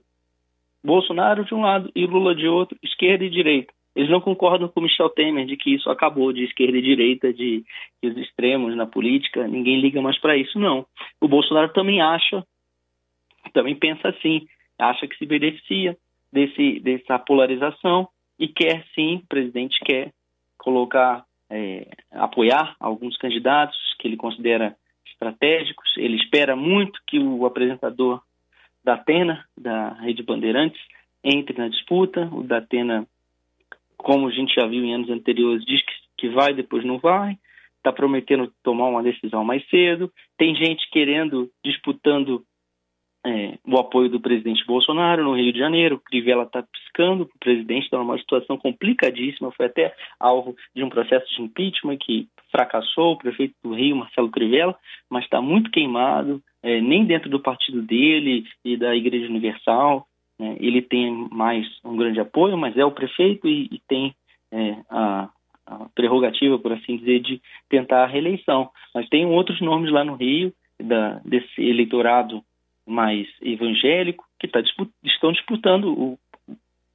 Bolsonaro 0.82 1.44
de 1.44 1.54
um 1.54 1.62
lado 1.62 1.90
e 1.94 2.06
Lula 2.06 2.34
de 2.34 2.46
outro, 2.46 2.78
esquerda 2.82 3.24
e 3.24 3.30
direita. 3.30 3.72
Eles 3.94 4.10
não 4.10 4.20
concordam 4.20 4.68
com 4.68 4.80
Michel 4.80 5.08
Temer 5.10 5.46
de 5.46 5.56
que 5.56 5.74
isso 5.74 5.88
acabou, 5.88 6.32
de 6.32 6.44
esquerda 6.44 6.76
e 6.76 6.82
direita, 6.82 7.32
de, 7.32 7.64
de 8.02 8.08
os 8.08 8.16
extremos 8.18 8.74
na 8.76 8.86
política, 8.86 9.46
ninguém 9.46 9.80
liga 9.80 10.02
mais 10.02 10.18
para 10.18 10.36
isso, 10.36 10.58
não. 10.58 10.84
O 11.20 11.28
Bolsonaro 11.28 11.72
também 11.72 12.02
acha, 12.02 12.44
também 13.52 13.76
pensa 13.76 14.08
assim, 14.08 14.46
acha 14.78 15.06
que 15.06 15.16
se 15.16 15.24
beneficia 15.24 15.96
desse, 16.32 16.80
dessa 16.80 17.18
polarização 17.20 18.08
e 18.38 18.48
quer 18.48 18.84
sim, 18.94 19.16
o 19.16 19.26
presidente 19.28 19.78
quer 19.84 20.12
colocar, 20.58 21.24
é, 21.50 21.86
apoiar 22.10 22.76
alguns 22.80 23.16
candidatos 23.16 23.78
que 23.98 24.08
ele 24.08 24.16
considera 24.16 24.76
estratégicos. 25.06 25.96
Ele 25.96 26.16
espera 26.16 26.56
muito 26.56 27.00
que 27.06 27.18
o 27.18 27.46
apresentador 27.46 28.20
da 28.82 28.94
Atena, 28.94 29.44
da 29.56 29.90
Rede 29.94 30.22
Bandeirantes, 30.22 30.80
entre 31.22 31.56
na 31.56 31.68
disputa. 31.68 32.28
O 32.32 32.42
da 32.42 32.58
Atena, 32.58 33.06
como 33.96 34.28
a 34.28 34.30
gente 34.30 34.54
já 34.54 34.66
viu 34.66 34.84
em 34.84 34.94
anos 34.94 35.10
anteriores, 35.10 35.64
diz 35.64 35.82
que, 35.82 35.92
que 36.18 36.28
vai, 36.28 36.52
depois 36.52 36.84
não 36.84 36.98
vai. 36.98 37.38
Está 37.78 37.92
prometendo 37.92 38.52
tomar 38.62 38.88
uma 38.88 39.02
decisão 39.02 39.44
mais 39.44 39.66
cedo. 39.68 40.10
Tem 40.36 40.54
gente 40.54 40.88
querendo, 40.90 41.50
disputando 41.64 42.44
é, 43.24 43.58
o 43.66 43.78
apoio 43.78 44.10
do 44.10 44.20
presidente 44.20 44.64
Bolsonaro 44.66 45.24
no 45.24 45.34
Rio 45.34 45.52
de 45.52 45.58
Janeiro. 45.58 45.98
Crivella 45.98 46.42
está 46.42 46.62
piscando 46.62 47.26
para 47.26 47.36
o 47.36 47.38
presidente, 47.38 47.84
está 47.84 47.96
numa 47.96 48.18
situação 48.18 48.58
complicadíssima. 48.58 49.50
Foi 49.52 49.66
até 49.66 49.94
alvo 50.20 50.54
de 50.74 50.84
um 50.84 50.90
processo 50.90 51.26
de 51.34 51.42
impeachment 51.42 51.96
que 51.96 52.28
fracassou. 52.50 53.12
O 53.12 53.18
prefeito 53.18 53.54
do 53.62 53.74
Rio, 53.74 53.96
Marcelo 53.96 54.30
Crivella, 54.30 54.76
mas 55.08 55.24
está 55.24 55.40
muito 55.40 55.70
queimado, 55.70 56.42
é, 56.62 56.80
nem 56.80 57.06
dentro 57.06 57.30
do 57.30 57.40
partido 57.40 57.80
dele 57.80 58.44
e 58.62 58.76
da 58.76 58.94
Igreja 58.94 59.26
Universal. 59.26 60.06
Né? 60.38 60.56
Ele 60.60 60.82
tem 60.82 61.10
mais 61.32 61.66
um 61.82 61.96
grande 61.96 62.20
apoio, 62.20 62.58
mas 62.58 62.76
é 62.76 62.84
o 62.84 62.92
prefeito 62.92 63.48
e, 63.48 63.68
e 63.72 63.80
tem 63.88 64.14
é, 64.52 64.76
a, 64.90 65.30
a 65.66 65.88
prerrogativa, 65.94 66.58
por 66.58 66.72
assim 66.72 66.98
dizer, 66.98 67.20
de 67.20 67.40
tentar 67.70 68.04
a 68.04 68.06
reeleição. 68.06 68.68
Mas 68.94 69.08
tem 69.08 69.24
outros 69.24 69.62
nomes 69.62 69.90
lá 69.90 70.04
no 70.04 70.14
Rio, 70.14 70.52
da, 70.78 71.20
desse 71.24 71.62
eleitorado 71.62 72.42
mais 72.86 73.26
evangélico 73.40 74.24
que 74.38 74.48
tá, 74.48 74.60
estão 75.02 75.32
disputando 75.32 75.86
o, 75.86 76.18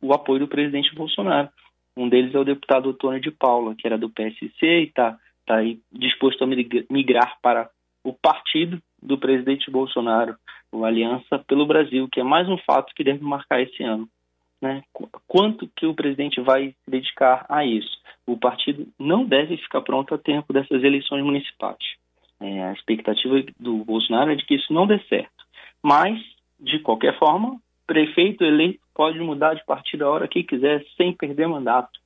o 0.02 0.14
apoio 0.14 0.40
do 0.40 0.48
presidente 0.48 0.94
Bolsonaro. 0.94 1.50
Um 1.98 2.08
deles 2.08 2.34
é 2.34 2.40
o 2.40 2.46
deputado 2.46 2.90
Antônio 2.90 3.20
de 3.20 3.32
Paula, 3.32 3.76
que 3.76 3.86
era 3.86 3.98
do 3.98 4.10
PSC 4.10 4.66
e 4.66 4.84
está 4.84 5.18
tá 5.46 5.56
aí 5.58 5.80
disposto 5.92 6.44
a 6.44 6.48
migrar 6.48 7.38
para 7.42 7.70
o 8.04 8.14
partido 8.14 8.82
do 9.02 9.18
presidente 9.18 9.70
Bolsonaro, 9.70 10.36
o 10.72 10.86
Aliança 10.86 11.40
pelo 11.48 11.66
Brasil, 11.66 12.08
que 12.12 12.20
é 12.20 12.24
mais 12.24 12.48
um 12.48 12.58
fato 12.58 12.94
que 12.94 13.04
deve 13.04 13.24
marcar 13.24 13.62
esse 13.62 13.84
ano. 13.84 14.08
Né? 14.62 14.84
Quanto 15.28 15.70
que 15.76 15.86
o 15.86 15.94
presidente 15.94 16.42
vai 16.42 16.76
dedicar 16.88 17.46
a 17.50 17.66
isso? 17.66 17.98
O 18.28 18.38
partido 18.38 18.88
não 19.00 19.26
deve 19.26 19.58
ficar 19.58 19.82
pronto 19.82 20.14
a 20.14 20.18
tempo 20.18 20.54
dessas 20.54 20.84
eleições 20.84 21.24
municipais. 21.24 21.80
É, 22.42 22.64
a 22.66 22.74
expectativa 22.74 23.44
do 23.60 23.84
Bolsonaro 23.84 24.32
é 24.32 24.36
de 24.36 24.46
que 24.46 24.56
isso 24.56 24.72
não 24.72 24.88
dê 24.88 25.00
certo. 25.10 25.40
Mas, 25.84 26.20
de 26.60 26.80
qualquer 26.80 27.18
forma, 27.18 27.60
prefeito 27.88 28.44
eleito 28.44 28.80
pode 28.94 29.20
mudar 29.20 29.54
de 29.54 29.66
partido 29.66 30.06
a 30.06 30.10
hora 30.10 30.28
que 30.28 30.44
quiser, 30.44 30.86
sem 30.98 31.14
perder 31.14 31.48
mandato. 31.48 32.00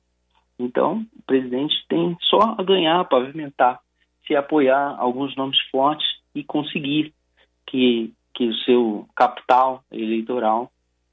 Então, 0.58 1.04
o 1.18 1.22
presidente 1.26 1.74
tem 1.88 2.16
só 2.22 2.54
a 2.56 2.62
ganhar, 2.62 3.04
pavimentar, 3.04 3.80
se 4.26 4.34
apoiar 4.34 4.96
alguns 4.98 5.36
nomes 5.36 5.58
fortes 5.70 6.06
e 6.34 6.42
conseguir 6.44 7.12
que, 7.66 8.12
que 8.32 8.46
o 8.46 8.54
seu 8.58 9.08
capital 9.14 9.82
eleitoral 9.90 10.70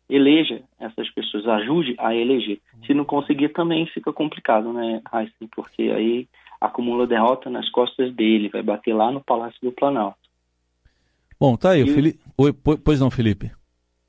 eleja 0.10 0.62
essas 0.80 1.10
pessoas, 1.10 1.48
ajude 1.48 1.96
a 1.98 2.14
eleger. 2.14 2.60
Se 2.86 2.94
não 2.94 3.06
conseguir, 3.06 3.50
também 3.50 3.86
fica 3.88 4.12
complicado, 4.12 4.74
né, 4.74 5.02
Heisen? 5.14 5.50
Porque 5.56 5.84
aí 5.84 6.28
acumula 6.60 7.08
derrota 7.08 7.50
nas 7.50 7.70
costas 7.70 8.14
dele, 8.14 8.50
vai 8.50 8.62
bater 8.62 8.94
lá 8.94 9.12
no 9.12 9.22
Palácio 9.22 9.60
do 9.64 9.72
Planalto. 9.72 10.20
Bom, 11.40 11.56
tá 11.56 11.72
aí, 11.72 11.80
e... 11.80 11.84
o 11.84 11.88
Felipe. 11.88 12.20
Oi, 12.38 12.54
pois 12.54 13.00
não, 13.00 13.12
Felipe. 13.12 13.52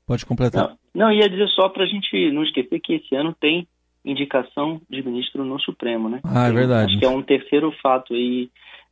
Pode 0.05 0.25
completar. 0.25 0.69
Não, 0.93 1.07
não 1.07 1.11
ia 1.11 1.29
dizer 1.29 1.47
só 1.49 1.69
para 1.69 1.83
a 1.83 1.87
gente 1.87 2.31
não 2.31 2.43
esquecer 2.43 2.79
que 2.79 2.93
esse 2.95 3.15
ano 3.15 3.35
tem 3.39 3.67
indicação 4.05 4.81
de 4.89 5.01
ministro 5.01 5.45
no 5.45 5.59
Supremo, 5.59 6.09
né? 6.09 6.19
Ah, 6.23 6.47
é 6.47 6.51
verdade. 6.51 6.91
Acho 6.91 6.99
que 6.99 7.05
é 7.05 7.09
um 7.09 7.21
terceiro 7.21 7.71
fato 7.81 8.13
aí. 8.13 8.49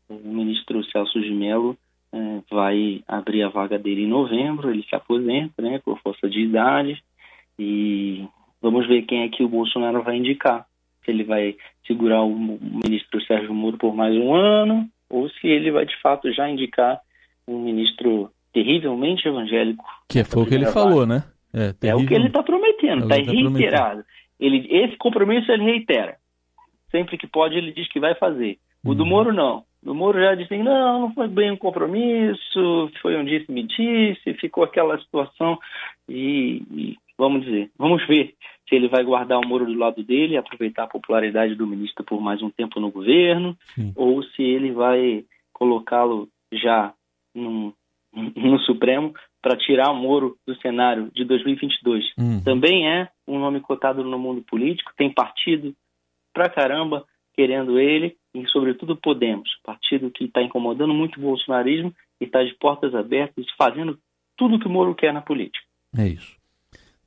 O 0.07 0.15
ministro 0.27 0.83
Celso 0.85 1.21
de 1.21 1.31
Mello 1.31 1.77
é, 2.13 2.41
vai 2.49 3.01
abrir 3.07 3.43
a 3.43 3.49
vaga 3.49 3.77
dele 3.77 4.03
em 4.03 4.07
novembro, 4.07 4.69
ele 4.69 4.83
se 4.83 4.93
aposenta, 4.95 5.61
né, 5.61 5.79
por 5.83 5.99
força 5.99 6.29
de 6.29 6.41
idade. 6.41 7.01
E 7.57 8.25
vamos 8.61 8.87
ver 8.87 9.03
quem 9.03 9.23
é 9.23 9.29
que 9.29 9.43
o 9.43 9.49
Bolsonaro 9.49 10.03
vai 10.03 10.17
indicar. 10.17 10.65
Se 11.03 11.11
ele 11.11 11.23
vai 11.23 11.55
segurar 11.87 12.21
o 12.23 12.35
ministro 12.35 13.21
Sérgio 13.25 13.53
Moro 13.53 13.77
por 13.77 13.95
mais 13.95 14.15
um 14.15 14.33
ano, 14.33 14.87
ou 15.09 15.29
se 15.29 15.47
ele 15.47 15.71
vai 15.71 15.85
de 15.85 15.99
fato 16.01 16.31
já 16.31 16.49
indicar 16.49 16.99
um 17.47 17.59
ministro 17.59 18.31
terrivelmente 18.53 19.27
evangélico. 19.27 19.83
Que 20.07 20.23
foi 20.23 20.43
o 20.43 20.45
que 20.45 20.55
ele 20.55 20.65
falou, 20.67 21.05
né? 21.05 21.23
É, 21.53 21.87
é 21.87 21.95
o 21.95 22.05
que 22.05 22.13
ele 22.13 22.27
está 22.27 22.41
prometendo, 22.43 23.03
está 23.03 23.17
é 23.17 23.25
tá 23.25 23.31
reiterado. 23.31 24.03
Ele, 24.39 24.67
esse 24.69 24.95
compromisso 24.97 25.51
ele 25.51 25.63
reitera. 25.63 26.15
Sempre 26.89 27.17
que 27.17 27.27
pode, 27.27 27.55
ele 27.55 27.71
diz 27.71 27.87
que 27.89 27.99
vai 27.99 28.15
fazer. 28.15 28.57
O 28.83 28.95
do 28.95 29.03
uhum. 29.03 29.09
Moro, 29.09 29.33
não. 29.33 29.63
O 29.85 29.93
Moro 29.93 30.19
já 30.19 30.35
disse, 30.35 30.57
não, 30.57 31.01
não 31.01 31.13
foi 31.13 31.27
bem 31.27 31.51
um 31.51 31.57
compromisso, 31.57 32.91
foi 33.01 33.15
um 33.17 33.25
disse-me-disse, 33.25 34.33
ficou 34.35 34.63
aquela 34.63 34.99
situação 34.99 35.57
e, 36.07 36.63
e, 36.71 36.97
vamos 37.17 37.43
dizer, 37.43 37.71
vamos 37.77 38.05
ver 38.07 38.35
se 38.67 38.75
ele 38.75 38.87
vai 38.87 39.03
guardar 39.03 39.39
o 39.39 39.47
Moro 39.47 39.65
do 39.65 39.77
lado 39.77 40.03
dele, 40.03 40.37
aproveitar 40.37 40.83
a 40.83 40.87
popularidade 40.87 41.55
do 41.55 41.67
ministro 41.67 42.03
por 42.03 42.21
mais 42.21 42.41
um 42.41 42.49
tempo 42.49 42.79
no 42.79 42.91
governo, 42.91 43.57
Sim. 43.75 43.91
ou 43.95 44.23
se 44.23 44.43
ele 44.43 44.71
vai 44.71 45.25
colocá-lo 45.51 46.27
já 46.51 46.93
no, 47.33 47.73
no 48.13 48.59
Supremo 48.59 49.13
para 49.41 49.57
tirar 49.57 49.91
o 49.91 49.95
Moro 49.95 50.37
do 50.45 50.55
cenário 50.57 51.09
de 51.13 51.23
2022. 51.25 52.05
Uhum. 52.17 52.43
Também 52.43 52.87
é 52.87 53.09
um 53.27 53.39
nome 53.39 53.59
cotado 53.61 54.03
no 54.03 54.19
mundo 54.19 54.41
político, 54.43 54.91
tem 54.97 55.11
partido 55.11 55.73
pra 56.33 56.49
caramba 56.49 57.05
querendo 57.33 57.79
ele 57.79 58.15
e, 58.33 58.45
sobretudo, 58.47 58.95
Podemos, 58.95 59.49
partido 59.63 60.11
que 60.11 60.25
está 60.25 60.41
incomodando 60.41 60.93
muito 60.93 61.17
o 61.17 61.21
bolsonarismo 61.21 61.93
e 62.19 62.25
está 62.25 62.43
de 62.43 62.53
portas 62.55 62.93
abertas, 62.93 63.45
fazendo 63.57 63.97
tudo 64.37 64.59
que 64.59 64.67
o 64.67 64.69
Moro 64.69 64.93
quer 64.93 65.13
na 65.13 65.21
política. 65.21 65.65
É 65.97 66.07
isso. 66.07 66.39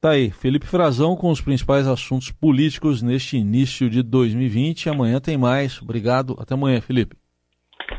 Tá 0.01 0.11
aí, 0.11 0.31
Felipe 0.31 0.67
Frazão 0.67 1.17
com 1.17 1.31
os 1.31 1.41
principais 1.41 1.87
assuntos 1.89 2.31
políticos 2.31 3.01
neste 3.01 3.39
início 3.39 3.89
de 3.89 4.03
2020. 4.03 4.91
Amanhã 4.91 5.19
tem 5.19 5.39
mais. 5.39 5.81
Obrigado. 5.81 6.37
Até 6.39 6.53
amanhã, 6.53 6.81
Felipe. 6.81 7.17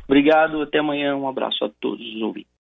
Obrigado, 0.07 0.61
até 0.61 0.79
amanhã. 0.79 1.15
Um 1.15 1.27
abraço 1.27 1.65
a 1.65 1.69
todos 1.81 2.05
os 2.05 2.21
ouvintes. 2.21 2.51